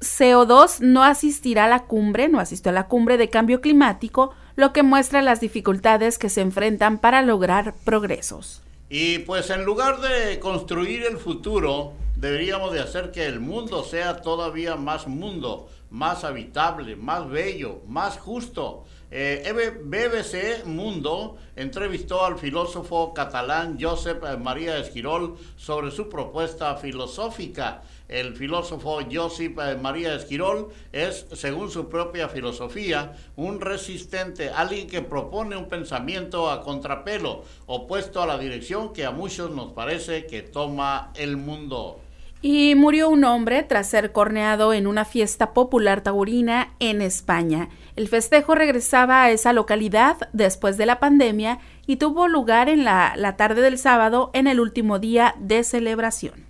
CO2 0.00 0.80
no 0.80 1.04
asistirá 1.04 1.66
a 1.66 1.68
la 1.68 1.84
cumbre, 1.84 2.30
no 2.30 2.40
asistió 2.40 2.70
a 2.70 2.74
la 2.74 2.88
cumbre 2.88 3.18
de 3.18 3.28
cambio 3.28 3.60
climático, 3.60 4.34
lo 4.56 4.72
que 4.72 4.82
muestra 4.82 5.20
las 5.20 5.40
dificultades 5.40 6.16
que 6.18 6.30
se 6.30 6.40
enfrentan 6.40 6.98
para 6.98 7.20
lograr 7.20 7.74
progresos. 7.84 8.62
Y 8.88 9.18
pues 9.18 9.50
en 9.50 9.66
lugar 9.66 10.00
de 10.00 10.40
construir 10.40 11.04
el 11.04 11.18
futuro, 11.18 11.92
deberíamos 12.16 12.72
de 12.72 12.80
hacer 12.80 13.10
que 13.12 13.26
el 13.26 13.40
mundo 13.40 13.84
sea 13.84 14.22
todavía 14.22 14.76
más 14.76 15.06
mundo 15.06 15.68
más 15.94 16.24
habitable, 16.24 16.96
más 16.96 17.30
bello, 17.30 17.80
más 17.86 18.18
justo. 18.18 18.84
Eh, 19.12 19.52
BBC 19.84 20.66
Mundo 20.66 21.36
entrevistó 21.54 22.24
al 22.24 22.36
filósofo 22.36 23.14
catalán 23.14 23.78
Josep 23.80 24.24
María 24.40 24.76
Esquirol 24.78 25.36
sobre 25.56 25.92
su 25.92 26.08
propuesta 26.08 26.74
filosófica. 26.74 27.82
El 28.08 28.34
filósofo 28.34 28.98
Josep 29.10 29.56
María 29.80 30.16
Esquirol 30.16 30.72
es, 30.90 31.26
según 31.32 31.70
su 31.70 31.88
propia 31.88 32.28
filosofía, 32.28 33.12
un 33.36 33.60
resistente, 33.60 34.50
alguien 34.50 34.88
que 34.88 35.00
propone 35.00 35.56
un 35.56 35.68
pensamiento 35.68 36.50
a 36.50 36.62
contrapelo, 36.62 37.44
opuesto 37.66 38.20
a 38.20 38.26
la 38.26 38.36
dirección 38.36 38.92
que 38.92 39.06
a 39.06 39.12
muchos 39.12 39.52
nos 39.52 39.72
parece 39.74 40.26
que 40.26 40.42
toma 40.42 41.12
el 41.14 41.36
mundo. 41.36 42.00
Y 42.46 42.74
murió 42.74 43.08
un 43.08 43.24
hombre 43.24 43.62
tras 43.62 43.88
ser 43.88 44.12
corneado 44.12 44.74
en 44.74 44.86
una 44.86 45.06
fiesta 45.06 45.54
popular 45.54 46.02
taurina 46.02 46.74
en 46.78 47.00
España. 47.00 47.70
El 47.96 48.06
festejo 48.06 48.54
regresaba 48.54 49.22
a 49.22 49.30
esa 49.30 49.54
localidad 49.54 50.28
después 50.34 50.76
de 50.76 50.84
la 50.84 51.00
pandemia 51.00 51.58
y 51.86 51.96
tuvo 51.96 52.28
lugar 52.28 52.68
en 52.68 52.84
la, 52.84 53.14
la 53.16 53.38
tarde 53.38 53.62
del 53.62 53.78
sábado 53.78 54.30
en 54.34 54.46
el 54.46 54.60
último 54.60 54.98
día 54.98 55.34
de 55.38 55.64
celebración. 55.64 56.44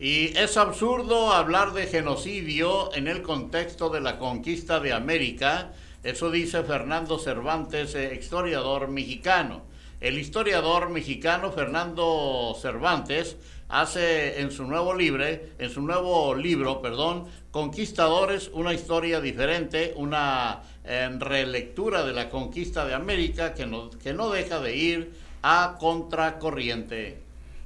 Y 0.00 0.36
es 0.36 0.56
absurdo 0.56 1.32
hablar 1.32 1.74
de 1.74 1.86
genocidio 1.86 2.92
en 2.96 3.06
el 3.06 3.22
contexto 3.22 3.88
de 3.88 4.00
la 4.00 4.18
conquista 4.18 4.80
de 4.80 4.92
América, 4.92 5.70
eso 6.02 6.32
dice 6.32 6.64
Fernando 6.64 7.20
Cervantes, 7.20 7.94
eh, 7.94 8.18
historiador 8.18 8.88
mexicano. 8.88 9.62
El 10.00 10.18
historiador 10.18 10.88
mexicano 10.88 11.52
Fernando 11.52 12.56
Cervantes 12.60 13.36
hace 13.70 14.40
en 14.40 14.50
su 14.50 14.64
nuevo 14.64 14.94
libro, 14.94 15.24
en 15.24 15.70
su 15.70 15.80
nuevo 15.80 16.34
libro, 16.34 16.82
perdón, 16.82 17.26
Conquistadores, 17.50 18.50
una 18.52 18.72
historia 18.72 19.20
diferente, 19.20 19.92
una 19.96 20.62
eh, 20.84 21.08
relectura 21.18 22.04
de 22.04 22.12
la 22.12 22.30
conquista 22.30 22.86
de 22.86 22.94
América 22.94 23.54
que 23.54 23.66
no, 23.66 23.90
que 23.90 24.12
no 24.12 24.30
deja 24.30 24.60
de 24.60 24.76
ir 24.76 25.12
a 25.42 25.76
contracorriente. 25.80 27.22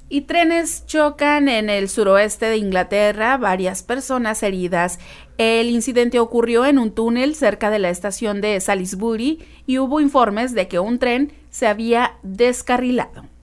Y 0.07 0.21
trenes 0.21 0.85
chocan 0.85 1.49
en 1.49 1.69
el 1.69 1.89
suroeste 1.89 2.45
de 2.47 2.57
Inglaterra, 2.57 3.37
varias 3.37 3.81
personas 3.81 4.43
heridas. 4.43 4.99
El 5.37 5.69
incidente 5.69 6.19
ocurrió 6.19 6.65
en 6.65 6.77
un 6.77 6.91
túnel 6.91 7.35
cerca 7.35 7.71
de 7.71 7.79
la 7.79 7.89
estación 7.89 8.39
de 8.39 8.59
Salisbury 8.59 9.43
y 9.65 9.79
hubo 9.79 9.99
informes 9.99 10.53
de 10.53 10.67
que 10.67 10.79
un 10.79 10.99
tren 10.99 11.33
se 11.49 11.67
había 11.67 12.17
descarrilado. 12.21 13.34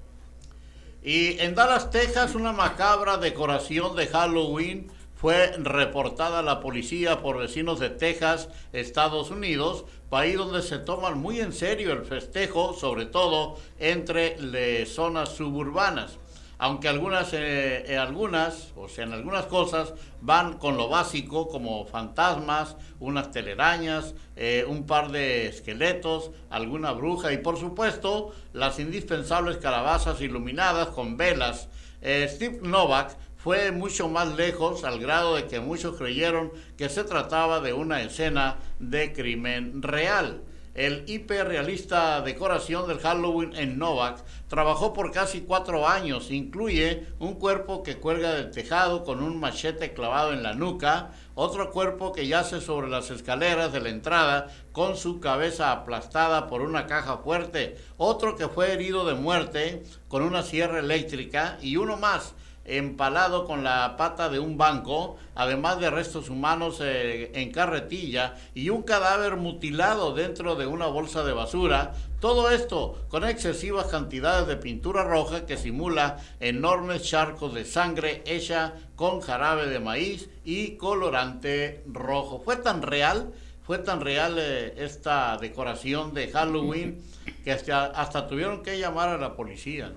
Y 1.03 1.40
en 1.40 1.57
Dallas, 1.57 1.90
Texas, 1.90 2.36
una 2.36 2.53
macabra 2.53 3.16
decoración 3.16 3.96
de 3.96 4.07
Halloween 4.07 4.90
fue 5.16 5.53
reportada 5.59 6.38
a 6.38 6.42
la 6.42 6.61
policía 6.61 7.22
por 7.22 7.38
vecinos 7.38 7.80
de 7.80 7.90
Texas, 7.90 8.48
Estados 8.72 9.30
Unidos, 9.30 9.84
país 10.11 10.36
donde 10.36 10.62
se 10.62 10.78
toman 10.78 11.18
muy 11.18 11.40
en 11.40 11.53
serio 11.53 11.92
el 11.92 12.05
festejo, 12.05 12.74
sobre 12.74 13.07
todo 13.07 13.57
entre 13.78 14.36
las 14.40 14.90
zonas 14.90 15.30
suburbanas 15.30 16.18
aunque 16.63 16.87
algunas, 16.87 17.33
eh, 17.33 17.93
eh, 17.93 17.99
algunas, 17.99 18.73
o 18.77 18.89
sea, 18.89 19.03
en 19.03 19.13
algunas 19.13 19.47
cosas 19.47 19.95
van 20.21 20.59
con 20.59 20.77
lo 20.77 20.89
básico, 20.89 21.49
como 21.49 21.85
fantasmas, 21.87 22.77
unas 23.01 23.33
telarañas, 23.33 24.15
eh, 24.37 24.65
un 24.69 24.87
par 24.87 25.11
de 25.11 25.49
esqueletos, 25.49 26.31
alguna 26.51 26.93
bruja 26.93 27.33
y 27.33 27.39
por 27.39 27.59
supuesto 27.59 28.33
las 28.53 28.79
indispensables 28.79 29.57
calabazas 29.57 30.21
iluminadas 30.21 30.87
con 30.91 31.17
velas. 31.17 31.69
Steve 32.01 32.61
Novak 32.63 33.17
fue 33.37 33.73
mucho 33.73 34.09
más 34.09 34.29
lejos 34.37 34.85
al 34.85 35.01
grado 35.01 35.35
de 35.35 35.49
que 35.49 35.59
muchos 35.59 35.97
creyeron 35.97 36.53
que 36.77 36.89
se 36.89 37.03
trataba 37.03 37.59
de 37.59 37.73
una 37.73 38.03
escena 38.03 38.59
de 38.79 39.13
crimen 39.13 39.83
real. 39.83 40.45
El 40.75 41.05
hiperrealista 41.07 42.23
decoración 42.23 42.89
del 42.89 42.99
Halloween 42.99 43.55
en 43.57 43.79
Novak 43.79 44.25
trabajó 44.49 44.95
por 44.95 45.12
casi 45.12 45.43
cuatro 45.43 45.87
años. 45.87 46.31
Incluye 46.31 47.09
un 47.18 47.35
cuerpo 47.35 47.83
que 47.83 47.99
cuelga 47.99 48.33
del 48.33 48.51
tejado 48.51 49.05
con 49.05 49.23
un 49.23 49.39
machete 49.39 49.93
clavado 49.93 50.33
en 50.33 50.43
la 50.43 50.55
nuca, 50.55 51.11
otro 51.35 51.70
cuerpo 51.73 52.12
que 52.12 52.27
yace 52.27 52.62
sobre 52.62 52.89
las 52.89 53.11
escaleras 53.11 53.70
de 53.75 53.83
la 53.83 53.91
entrada 53.91 54.47
con 54.73 54.97
su 54.97 55.20
cabeza 55.20 55.73
aplastada 55.73 56.47
por 56.47 56.62
una 56.62 56.87
caja 56.87 57.18
fuerte, 57.18 57.77
otro 57.99 58.37
que 58.37 58.49
fue 58.49 58.73
herido 58.73 59.05
de 59.05 59.14
muerte 59.14 59.83
con 60.09 60.23
una 60.23 60.43
sierra 60.43 60.79
eléctrica 60.79 61.59
y 61.61 61.77
uno 61.77 61.99
más 61.99 62.33
empalado 62.65 63.45
con 63.45 63.65
la 63.65 63.97
pata 63.97 64.29
de 64.29 64.39
un 64.39 64.57
banco, 64.57 65.17
además 65.35 65.81
de 65.81 65.91
restos 65.91 66.31
humanos 66.31 66.79
eh, 66.81 67.33
en 67.35 67.51
carretilla 67.51 68.37
y 68.55 68.71
un 68.71 68.83
cadáver 68.83 69.37
mutilado 69.37 70.15
dentro 70.15 70.55
de 70.55 70.67
una 70.67 70.87
bolsa 70.87 71.25
de 71.25 71.33
basura. 71.33 71.93
Todo 72.21 72.51
esto 72.51 73.05
con 73.09 73.25
excesivas 73.25 73.87
cantidades 73.87 74.47
de 74.47 74.57
pintura 74.57 75.03
roja 75.03 75.45
que 75.45 75.57
simula 75.57 76.19
enormes 76.39 77.03
charcos 77.03 77.53
de 77.53 77.65
sangre 77.65 78.23
hecha 78.27 78.75
con 78.95 79.21
jarabe 79.21 79.67
de 79.67 79.81
maíz 79.81 80.31
y 80.45 80.77
colorante 80.77 81.83
rojo. 81.87 82.41
Fue 82.45 82.57
tan 82.57 82.83
real, 82.83 83.33
fue 83.65 83.79
tan 83.79 84.01
real 84.01 84.37
eh, 84.39 84.75
esta 84.77 85.37
decoración 85.39 86.15
de 86.15 86.31
Halloween 86.31 87.03
que 87.43 87.51
hasta, 87.51 87.87
hasta 87.87 88.29
tuvieron 88.29 88.63
que 88.63 88.79
llamar 88.79 89.09
a 89.09 89.19
la 89.19 89.35
policía. 89.35 89.93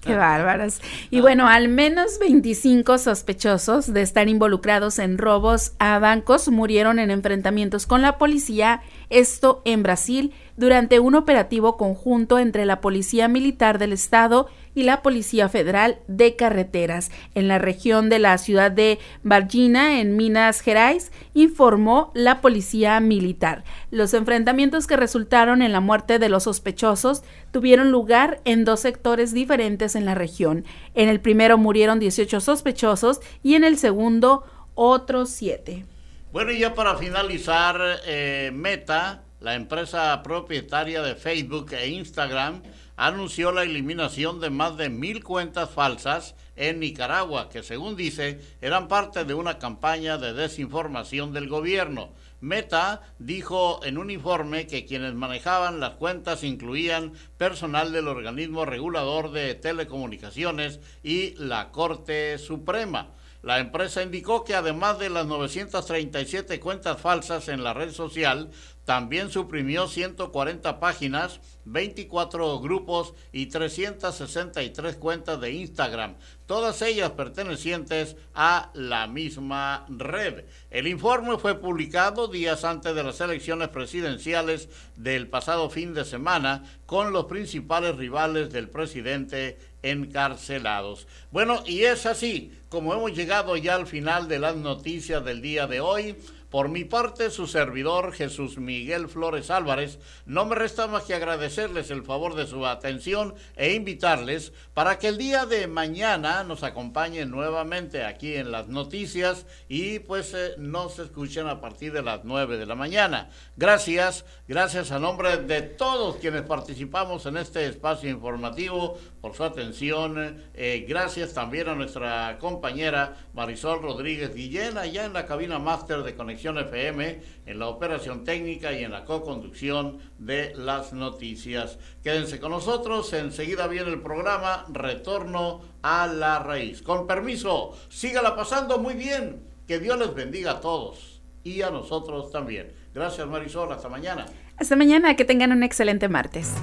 Qué 0.00 0.14
bárbaros. 0.14 0.80
Y 1.10 1.20
bueno, 1.20 1.48
al 1.48 1.68
menos 1.68 2.18
25 2.20 2.98
sospechosos 2.98 3.92
de 3.92 4.02
estar 4.02 4.28
involucrados 4.28 5.00
en 5.00 5.18
robos 5.18 5.72
a 5.80 5.98
bancos 5.98 6.48
murieron 6.48 7.00
en 7.00 7.10
enfrentamientos 7.10 7.86
con 7.86 8.00
la 8.00 8.16
policía, 8.16 8.80
esto 9.10 9.60
en 9.64 9.82
Brasil, 9.82 10.32
durante 10.56 11.00
un 11.00 11.16
operativo 11.16 11.76
conjunto 11.76 12.38
entre 12.38 12.64
la 12.64 12.80
Policía 12.80 13.26
Militar 13.26 13.78
del 13.78 13.92
Estado 13.92 14.48
y 14.78 14.84
la 14.84 15.02
Policía 15.02 15.48
Federal 15.48 15.98
de 16.06 16.36
Carreteras 16.36 17.10
en 17.34 17.48
la 17.48 17.58
región 17.58 18.08
de 18.08 18.20
la 18.20 18.38
ciudad 18.38 18.70
de 18.70 19.00
Varginha, 19.24 20.00
en 20.00 20.16
Minas 20.16 20.60
Gerais, 20.60 21.10
informó 21.34 22.12
la 22.14 22.40
Policía 22.40 23.00
Militar. 23.00 23.64
Los 23.90 24.14
enfrentamientos 24.14 24.86
que 24.86 24.96
resultaron 24.96 25.62
en 25.62 25.72
la 25.72 25.80
muerte 25.80 26.20
de 26.20 26.28
los 26.28 26.44
sospechosos 26.44 27.24
tuvieron 27.50 27.90
lugar 27.90 28.40
en 28.44 28.64
dos 28.64 28.78
sectores 28.78 29.34
diferentes 29.34 29.96
en 29.96 30.04
la 30.04 30.14
región. 30.14 30.64
En 30.94 31.08
el 31.08 31.18
primero 31.18 31.58
murieron 31.58 31.98
18 31.98 32.38
sospechosos 32.38 33.18
y 33.42 33.56
en 33.56 33.64
el 33.64 33.78
segundo 33.78 34.44
otros 34.76 35.30
7. 35.30 35.86
Bueno, 36.30 36.52
y 36.52 36.60
ya 36.60 36.74
para 36.74 36.94
finalizar, 36.94 37.80
eh, 38.06 38.52
Meta, 38.54 39.24
la 39.40 39.56
empresa 39.56 40.22
propietaria 40.22 41.02
de 41.02 41.16
Facebook 41.16 41.72
e 41.72 41.88
Instagram, 41.88 42.62
anunció 42.98 43.52
la 43.52 43.62
eliminación 43.62 44.40
de 44.40 44.50
más 44.50 44.76
de 44.76 44.90
mil 44.90 45.22
cuentas 45.22 45.70
falsas 45.70 46.34
en 46.56 46.80
Nicaragua, 46.80 47.48
que 47.48 47.62
según 47.62 47.94
dice 47.94 48.40
eran 48.60 48.88
parte 48.88 49.24
de 49.24 49.34
una 49.34 49.60
campaña 49.60 50.18
de 50.18 50.32
desinformación 50.32 51.32
del 51.32 51.48
gobierno. 51.48 52.12
Meta 52.40 53.02
dijo 53.20 53.80
en 53.84 53.98
un 53.98 54.10
informe 54.10 54.66
que 54.66 54.84
quienes 54.84 55.14
manejaban 55.14 55.78
las 55.78 55.92
cuentas 55.92 56.42
incluían 56.42 57.12
personal 57.36 57.92
del 57.92 58.08
organismo 58.08 58.64
regulador 58.64 59.30
de 59.30 59.54
telecomunicaciones 59.54 60.80
y 61.04 61.36
la 61.36 61.70
Corte 61.70 62.36
Suprema. 62.38 63.12
La 63.42 63.60
empresa 63.60 64.02
indicó 64.02 64.42
que 64.42 64.56
además 64.56 64.98
de 64.98 65.10
las 65.10 65.26
937 65.26 66.58
cuentas 66.58 67.00
falsas 67.00 67.48
en 67.48 67.62
la 67.62 67.72
red 67.72 67.92
social, 67.92 68.50
también 68.88 69.30
suprimió 69.30 69.86
140 69.86 70.80
páginas, 70.80 71.40
24 71.66 72.58
grupos 72.60 73.12
y 73.32 73.44
363 73.44 74.96
cuentas 74.96 75.38
de 75.42 75.52
Instagram, 75.52 76.14
todas 76.46 76.80
ellas 76.80 77.10
pertenecientes 77.10 78.16
a 78.32 78.70
la 78.72 79.06
misma 79.06 79.84
red. 79.90 80.46
El 80.70 80.86
informe 80.86 81.36
fue 81.36 81.60
publicado 81.60 82.28
días 82.28 82.64
antes 82.64 82.94
de 82.94 83.02
las 83.02 83.20
elecciones 83.20 83.68
presidenciales 83.68 84.70
del 84.96 85.28
pasado 85.28 85.68
fin 85.68 85.92
de 85.92 86.06
semana 86.06 86.64
con 86.86 87.12
los 87.12 87.26
principales 87.26 87.94
rivales 87.94 88.50
del 88.50 88.70
presidente 88.70 89.58
encarcelados. 89.82 91.06
Bueno, 91.30 91.62
y 91.66 91.82
es 91.82 92.06
así 92.06 92.58
como 92.70 92.94
hemos 92.94 93.12
llegado 93.12 93.56
ya 93.56 93.74
al 93.74 93.86
final 93.86 94.28
de 94.28 94.38
las 94.38 94.56
noticias 94.56 95.24
del 95.24 95.40
día 95.40 95.66
de 95.66 95.80
hoy. 95.80 96.16
Por 96.50 96.70
mi 96.70 96.84
parte, 96.84 97.30
su 97.30 97.46
servidor 97.46 98.12
Jesús 98.14 98.56
Miguel 98.56 99.08
Flores 99.08 99.50
Álvarez, 99.50 99.98
no 100.24 100.46
me 100.46 100.54
resta 100.54 100.86
más 100.86 101.04
que 101.04 101.12
agradecerles 101.12 101.90
el 101.90 102.04
favor 102.04 102.34
de 102.36 102.46
su 102.46 102.64
atención 102.64 103.34
e 103.54 103.74
invitarles 103.74 104.54
para 104.72 104.98
que 104.98 105.08
el 105.08 105.18
día 105.18 105.44
de 105.44 105.66
mañana 105.66 106.44
nos 106.44 106.62
acompañen 106.62 107.30
nuevamente 107.30 108.02
aquí 108.04 108.34
en 108.34 108.50
las 108.50 108.68
noticias 108.68 109.44
y 109.68 109.98
pues 109.98 110.32
eh, 110.32 110.54
nos 110.56 110.98
escuchen 110.98 111.48
a 111.48 111.60
partir 111.60 111.92
de 111.92 112.02
las 112.02 112.24
9 112.24 112.56
de 112.56 112.64
la 112.64 112.74
mañana. 112.74 113.28
Gracias, 113.58 114.24
gracias 114.46 114.90
a 114.90 114.98
nombre 114.98 115.36
de 115.36 115.60
todos 115.60 116.16
quienes 116.16 116.42
participamos 116.42 117.26
en 117.26 117.36
este 117.36 117.66
espacio 117.66 118.08
informativo 118.08 118.98
por 119.20 119.34
su 119.34 119.44
atención. 119.44 120.44
Eh, 120.54 120.86
gracias 120.88 121.34
también 121.34 121.68
a 121.68 121.74
nuestra 121.74 122.38
compañera 122.38 123.16
Marisol 123.34 123.82
Rodríguez 123.82 124.34
Guillén, 124.34 124.78
allá 124.78 125.04
en 125.04 125.12
la 125.12 125.26
cabina 125.26 125.58
máster 125.58 126.02
de 126.02 126.14
FM, 126.44 127.20
en 127.46 127.58
la 127.58 127.68
operación 127.68 128.24
técnica 128.24 128.72
y 128.72 128.84
en 128.84 128.92
la 128.92 129.04
co-conducción 129.04 129.98
de 130.18 130.54
las 130.54 130.92
noticias. 130.92 131.78
Quédense 132.02 132.40
con 132.40 132.52
nosotros, 132.52 133.12
enseguida 133.12 133.66
viene 133.66 133.90
el 133.90 134.00
programa 134.00 134.64
Retorno 134.68 135.62
a 135.82 136.06
la 136.06 136.38
Raíz. 136.38 136.82
Con 136.82 137.06
permiso, 137.06 137.76
sígala 137.88 138.36
pasando 138.36 138.78
muy 138.78 138.94
bien. 138.94 139.42
Que 139.66 139.78
Dios 139.78 139.98
les 139.98 140.14
bendiga 140.14 140.52
a 140.52 140.60
todos 140.60 141.20
y 141.44 141.62
a 141.62 141.70
nosotros 141.70 142.30
también. 142.30 142.72
Gracias 142.94 143.26
Marisol, 143.26 143.70
hasta 143.72 143.88
mañana. 143.88 144.26
Hasta 144.56 144.76
mañana, 144.76 145.14
que 145.14 145.24
tengan 145.24 145.52
un 145.52 145.62
excelente 145.62 146.08
martes. 146.08 146.54